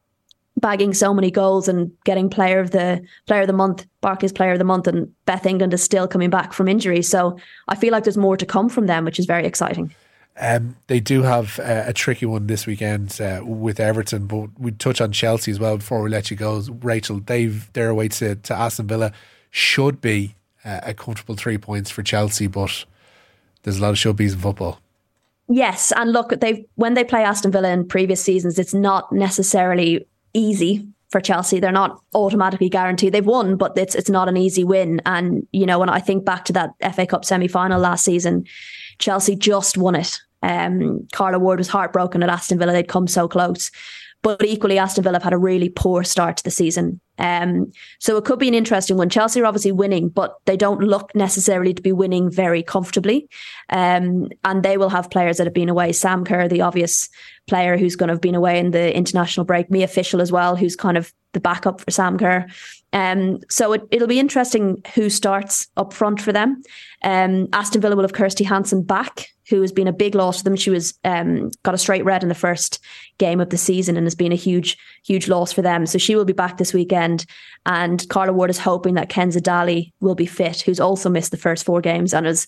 bagging 0.56 0.94
so 0.94 1.12
many 1.12 1.30
goals 1.30 1.68
and 1.68 1.92
getting 2.04 2.30
player 2.30 2.60
of 2.60 2.70
the 2.70 3.02
player 3.26 3.42
of 3.42 3.46
the 3.48 3.52
month, 3.52 3.86
Barclays 4.00 4.32
player 4.32 4.52
of 4.52 4.58
the 4.58 4.64
month, 4.64 4.86
and 4.86 5.12
Beth 5.26 5.44
England 5.44 5.74
is 5.74 5.82
still 5.82 6.08
coming 6.08 6.30
back 6.30 6.52
from 6.52 6.68
injury. 6.68 7.02
So 7.02 7.38
I 7.66 7.74
feel 7.74 7.92
like 7.92 8.04
there's 8.04 8.16
more 8.16 8.36
to 8.36 8.46
come 8.46 8.68
from 8.68 8.86
them, 8.86 9.04
which 9.04 9.18
is 9.18 9.26
very 9.26 9.46
exciting. 9.46 9.92
Um, 10.40 10.76
they 10.86 11.00
do 11.00 11.22
have 11.22 11.58
uh, 11.58 11.84
a 11.86 11.92
tricky 11.92 12.26
one 12.26 12.46
this 12.46 12.66
weekend 12.66 13.20
uh, 13.20 13.40
with 13.44 13.80
Everton, 13.80 14.26
but 14.26 14.50
we 14.58 14.70
touch 14.70 15.00
on 15.00 15.10
Chelsea 15.10 15.50
as 15.50 15.58
well 15.58 15.78
before 15.78 16.00
we 16.02 16.10
let 16.10 16.30
you 16.30 16.36
go. 16.36 16.62
Rachel, 16.80 17.20
they've 17.20 17.70
their 17.72 17.88
away 17.88 18.08
to, 18.08 18.36
to 18.36 18.54
Aston 18.54 18.86
Villa 18.86 19.12
should 19.50 20.00
be 20.00 20.36
uh, 20.64 20.80
a 20.84 20.94
comfortable 20.94 21.34
three 21.34 21.58
points 21.58 21.90
for 21.90 22.02
Chelsea, 22.02 22.46
but 22.46 22.84
there's 23.62 23.78
a 23.78 23.82
lot 23.82 23.90
of 23.90 23.96
showbiz 23.96 24.34
in 24.34 24.38
football. 24.38 24.80
Yes, 25.48 25.92
and 25.96 26.12
look, 26.12 26.38
they 26.40 26.66
when 26.76 26.94
they 26.94 27.04
play 27.04 27.24
Aston 27.24 27.50
Villa 27.50 27.70
in 27.70 27.88
previous 27.88 28.22
seasons, 28.22 28.58
it's 28.58 28.74
not 28.74 29.10
necessarily 29.10 30.06
easy 30.34 30.86
for 31.10 31.20
Chelsea. 31.20 31.58
They're 31.58 31.72
not 31.72 32.00
automatically 32.14 32.68
guaranteed. 32.68 33.12
They've 33.12 33.26
won, 33.26 33.56
but 33.56 33.76
it's 33.76 33.94
it's 33.94 34.10
not 34.10 34.28
an 34.28 34.36
easy 34.36 34.62
win. 34.62 35.00
And 35.04 35.48
you 35.52 35.66
know, 35.66 35.80
when 35.80 35.88
I 35.88 35.98
think 35.98 36.24
back 36.24 36.44
to 36.44 36.52
that 36.52 36.94
FA 36.94 37.06
Cup 37.06 37.24
semi 37.24 37.48
final 37.48 37.80
last 37.80 38.04
season, 38.04 38.44
Chelsea 38.98 39.34
just 39.34 39.76
won 39.76 39.96
it 39.96 40.20
um, 40.42 41.06
Carla 41.12 41.38
Ward 41.38 41.58
was 41.58 41.68
heartbroken 41.68 42.22
at 42.22 42.28
Aston 42.28 42.58
Villa. 42.58 42.72
They'd 42.72 42.88
come 42.88 43.06
so 43.06 43.28
close. 43.28 43.70
But 44.22 44.44
equally, 44.44 44.78
Aston 44.78 45.04
Villa 45.04 45.16
have 45.16 45.22
had 45.22 45.32
a 45.32 45.38
really 45.38 45.68
poor 45.68 46.02
start 46.02 46.38
to 46.38 46.44
the 46.44 46.50
season. 46.50 47.00
Um, 47.18 47.70
so 48.00 48.16
it 48.16 48.24
could 48.24 48.40
be 48.40 48.48
an 48.48 48.54
interesting 48.54 48.96
one. 48.96 49.08
Chelsea 49.08 49.40
are 49.40 49.46
obviously 49.46 49.72
winning, 49.72 50.08
but 50.08 50.34
they 50.44 50.56
don't 50.56 50.80
look 50.80 51.14
necessarily 51.14 51.72
to 51.72 51.82
be 51.82 51.92
winning 51.92 52.30
very 52.30 52.62
comfortably. 52.62 53.28
Um, 53.70 54.28
and 54.44 54.64
they 54.64 54.76
will 54.76 54.88
have 54.88 55.10
players 55.10 55.36
that 55.36 55.46
have 55.46 55.54
been 55.54 55.68
away. 55.68 55.92
Sam 55.92 56.24
Kerr, 56.24 56.48
the 56.48 56.62
obvious 56.62 57.08
player 57.46 57.76
who's 57.76 57.96
going 57.96 58.08
to 58.08 58.14
have 58.14 58.20
been 58.20 58.34
away 58.34 58.58
in 58.58 58.72
the 58.72 58.94
international 58.94 59.46
break. 59.46 59.70
Mia 59.70 59.86
Fishel 59.86 60.20
as 60.20 60.32
well, 60.32 60.56
who's 60.56 60.74
kind 60.74 60.96
of 60.96 61.12
the 61.32 61.40
backup 61.40 61.80
for 61.80 61.90
Sam 61.90 62.18
Kerr. 62.18 62.46
Um, 62.92 63.40
so 63.50 63.72
it, 63.74 63.82
will 63.92 64.06
be 64.06 64.18
interesting 64.18 64.82
who 64.94 65.10
starts 65.10 65.68
up 65.76 65.92
front 65.92 66.22
for 66.22 66.32
them. 66.32 66.62
Um, 67.04 67.48
Aston 67.52 67.82
Villa 67.82 67.94
will 67.94 68.04
have 68.04 68.14
Kirsty 68.14 68.44
Hanson 68.44 68.82
back, 68.82 69.28
who 69.48 69.60
has 69.60 69.72
been 69.72 69.88
a 69.88 69.92
big 69.92 70.14
loss 70.14 70.38
to 70.38 70.44
them. 70.44 70.56
She 70.56 70.70
was 70.70 70.98
um, 71.04 71.50
got 71.64 71.74
a 71.74 71.78
straight 71.78 72.04
red 72.04 72.22
in 72.22 72.28
the 72.28 72.34
first 72.34 72.82
game 73.18 73.40
of 73.40 73.50
the 73.50 73.58
season 73.58 73.96
and 73.96 74.06
has 74.06 74.14
been 74.14 74.32
a 74.32 74.36
huge, 74.36 74.78
huge 75.04 75.28
loss 75.28 75.52
for 75.52 75.60
them. 75.62 75.84
So 75.84 75.98
she 75.98 76.16
will 76.16 76.24
be 76.24 76.32
back 76.32 76.56
this 76.56 76.72
weekend. 76.72 77.26
And 77.66 78.08
Carla 78.08 78.32
Ward 78.32 78.50
is 78.50 78.58
hoping 78.58 78.94
that 78.94 79.10
Kenza 79.10 79.40
Dali 79.40 79.92
will 80.00 80.14
be 80.14 80.26
fit, 80.26 80.62
who's 80.62 80.80
also 80.80 81.10
missed 81.10 81.30
the 81.30 81.36
first 81.36 81.66
four 81.66 81.80
games 81.80 82.14
and 82.14 82.26
is 82.26 82.46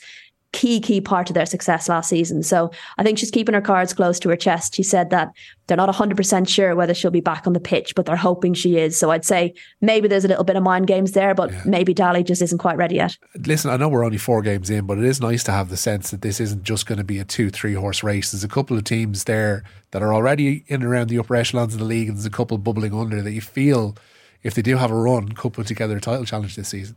key, 0.53 0.81
key 0.81 1.01
part 1.01 1.31
of 1.31 1.35
their 1.35 1.47
success 1.47 1.89
last 1.89 2.09
season. 2.09 2.43
So 2.43 2.71
I 2.99 3.05
think 3.05 3.19
she's 3.19 3.31
keeping 3.31 3.55
her 3.55 3.61
cards 3.61 3.93
close 3.93 4.19
to 4.21 4.29
her 4.31 4.37
chest. 4.37 4.75
She 4.75 4.83
said 4.83 5.11
that 5.11 5.31
they're 5.67 5.77
not 5.77 5.95
100% 5.95 6.49
sure 6.49 6.75
whether 6.75 6.93
she'll 6.93 7.13
be 7.13 7.21
back 7.21 7.47
on 7.47 7.53
the 7.53 7.61
pitch, 7.61 7.95
but 7.95 8.07
they're 8.07 8.17
hoping 8.17 8.55
she 8.55 8.77
is. 8.77 8.97
So 8.97 9.13
I'd 9.13 9.25
say 9.25 9.55
maybe 9.81 10.09
there's 10.09 10.25
a 10.25 10.29
little 10.29 10.45
bit 10.45 10.57
of 10.57 10.65
mind 10.65 10.89
games 10.89 11.13
there, 11.13 11.35
but 11.35 11.53
yeah. 11.53 11.63
maybe 11.65 11.95
Dali 11.95 12.27
just 12.27 12.43
isn't 12.43 12.59
quite 12.59 12.77
ready 12.77 12.97
yet. 12.97 13.17
Listen, 13.47 13.71
I 13.71 13.77
know 13.77 13.89
we're 13.89 14.05
only 14.05 14.19
four 14.19 14.43
games 14.43 14.71
in, 14.71 14.87
but 14.87 14.99
it 14.99 15.05
is 15.05 15.21
nice 15.21 15.45
to 15.45 15.53
have 15.53 15.69
the 15.69 15.77
sense 15.77 16.11
that 16.11 16.23
this 16.23 16.41
isn't 16.41 16.65
just 16.65 16.87
going 16.87 16.99
to 16.99 17.05
be 17.05 17.21
a 17.21 17.25
two, 17.25 17.51
three 17.51 17.75
horse 17.75 18.03
race. 18.03 18.33
There's 18.33 18.45
a 18.45 18.49
couple 18.49 18.77
of 18.77 18.85
teams 18.85 19.25
there 19.25 19.63
that 19.93 20.03
are 20.03 20.13
already 20.13 20.65
in 20.67 20.83
and 20.83 20.85
around 20.85 21.09
the 21.09 21.19
upper 21.19 21.37
echelons 21.37 21.75
of 21.75 21.79
the 21.79 21.87
league, 21.87 22.09
and 22.09 22.17
there's 22.17 22.27
a 22.27 22.31
couple 22.31 22.59
bubbling 22.59 22.93
under 22.93 23.23
that 23.23 23.33
you 23.33 23.41
feel 23.41 23.97
if 24.43 24.55
they 24.55 24.63
do 24.63 24.77
have 24.77 24.91
a 24.91 24.95
run, 24.95 25.29
could 25.31 25.53
put 25.53 25.67
together 25.67 25.97
a 25.97 26.01
title 26.01 26.25
challenge 26.25 26.57
this 26.57 26.69
season. 26.69 26.97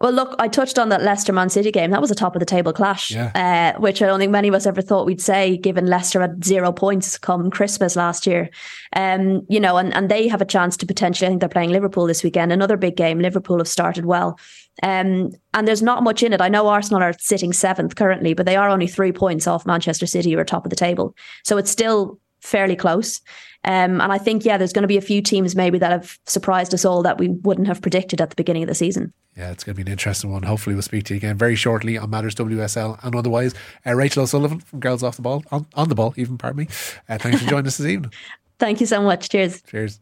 Well, 0.00 0.12
look, 0.12 0.36
I 0.38 0.48
touched 0.48 0.78
on 0.78 0.90
that 0.90 1.02
Leicester 1.02 1.32
Man 1.32 1.48
City 1.48 1.72
game. 1.72 1.90
That 1.90 2.02
was 2.02 2.10
a 2.10 2.14
top 2.14 2.36
of 2.36 2.40
the 2.40 2.46
table 2.46 2.72
clash, 2.72 3.10
yeah. 3.10 3.74
uh, 3.76 3.80
which 3.80 4.02
I 4.02 4.06
don't 4.06 4.20
think 4.20 4.30
many 4.30 4.48
of 4.48 4.54
us 4.54 4.66
ever 4.66 4.82
thought 4.82 5.06
we'd 5.06 5.22
say, 5.22 5.56
given 5.56 5.86
Leicester 5.86 6.20
had 6.20 6.44
zero 6.44 6.70
points 6.70 7.16
come 7.16 7.50
Christmas 7.50 7.96
last 7.96 8.26
year. 8.26 8.50
Um, 8.94 9.46
you 9.48 9.58
know, 9.58 9.78
and, 9.78 9.94
and 9.94 10.10
they 10.10 10.28
have 10.28 10.42
a 10.42 10.46
chance 10.46 10.76
to 10.78 10.86
potentially, 10.86 11.26
I 11.26 11.30
think 11.30 11.40
they're 11.40 11.48
playing 11.48 11.70
Liverpool 11.70 12.06
this 12.06 12.22
weekend, 12.22 12.52
another 12.52 12.76
big 12.76 12.96
game. 12.96 13.20
Liverpool 13.20 13.56
have 13.58 13.68
started 13.68 14.04
well. 14.04 14.38
Um, 14.82 15.32
and 15.54 15.66
there's 15.66 15.82
not 15.82 16.02
much 16.02 16.22
in 16.22 16.34
it. 16.34 16.42
I 16.42 16.48
know 16.48 16.68
Arsenal 16.68 17.02
are 17.02 17.14
sitting 17.18 17.54
seventh 17.54 17.96
currently, 17.96 18.34
but 18.34 18.44
they 18.44 18.56
are 18.56 18.68
only 18.68 18.86
three 18.86 19.12
points 19.12 19.46
off 19.46 19.64
Manchester 19.64 20.04
City, 20.04 20.32
who 20.32 20.38
are 20.38 20.44
top 20.44 20.66
of 20.66 20.70
the 20.70 20.76
table. 20.76 21.16
So 21.44 21.56
it's 21.56 21.70
still 21.70 22.20
fairly 22.40 22.76
close. 22.76 23.20
Um, 23.64 24.00
and 24.00 24.12
I 24.12 24.18
think, 24.18 24.44
yeah, 24.44 24.58
there's 24.58 24.72
going 24.72 24.84
to 24.84 24.88
be 24.88 24.96
a 24.96 25.02
few 25.02 25.20
teams 25.20 25.56
maybe 25.56 25.78
that 25.78 25.90
have 25.90 26.18
surprised 26.26 26.72
us 26.72 26.84
all 26.84 27.02
that 27.02 27.18
we 27.18 27.28
wouldn't 27.28 27.66
have 27.66 27.82
predicted 27.82 28.20
at 28.20 28.30
the 28.30 28.36
beginning 28.36 28.62
of 28.62 28.68
the 28.68 28.74
season. 28.74 29.12
Yeah, 29.36 29.50
it's 29.50 29.64
going 29.64 29.74
to 29.74 29.84
be 29.84 29.88
an 29.88 29.92
interesting 29.92 30.30
one. 30.30 30.44
Hopefully, 30.44 30.74
we'll 30.74 30.82
speak 30.82 31.04
to 31.06 31.14
you 31.14 31.18
again 31.18 31.36
very 31.36 31.56
shortly 31.56 31.98
on 31.98 32.08
Matters 32.08 32.34
WSL 32.36 32.98
and 33.04 33.14
otherwise. 33.14 33.54
Uh, 33.84 33.94
Rachel 33.94 34.22
O'Sullivan 34.22 34.60
from 34.60 34.80
Girls 34.80 35.02
Off 35.02 35.16
the 35.16 35.22
Ball, 35.22 35.44
on, 35.50 35.66
on 35.74 35.88
the 35.88 35.94
ball, 35.94 36.14
even, 36.16 36.38
pardon 36.38 36.60
me. 36.60 36.68
Uh, 37.08 37.18
thanks 37.18 37.42
for 37.42 37.50
joining 37.50 37.66
us 37.66 37.76
this 37.76 37.86
evening. 37.86 38.12
Thank 38.58 38.80
you 38.80 38.86
so 38.86 39.02
much. 39.02 39.28
Cheers. 39.28 39.60
Cheers. 39.62 40.00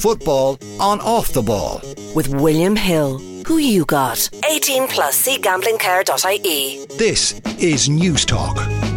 Football 0.00 0.58
on 0.80 1.00
Off 1.00 1.32
the 1.34 1.42
Ball. 1.42 1.82
With 2.14 2.28
William 2.28 2.76
Hill. 2.76 3.18
Who 3.46 3.58
you 3.58 3.84
got? 3.84 4.30
18 4.50 4.88
plus. 4.88 5.16
See 5.16 5.36
gamblingcare.ie. 5.36 6.86
This 6.96 7.34
is 7.58 7.88
Newstalk. 7.88 8.93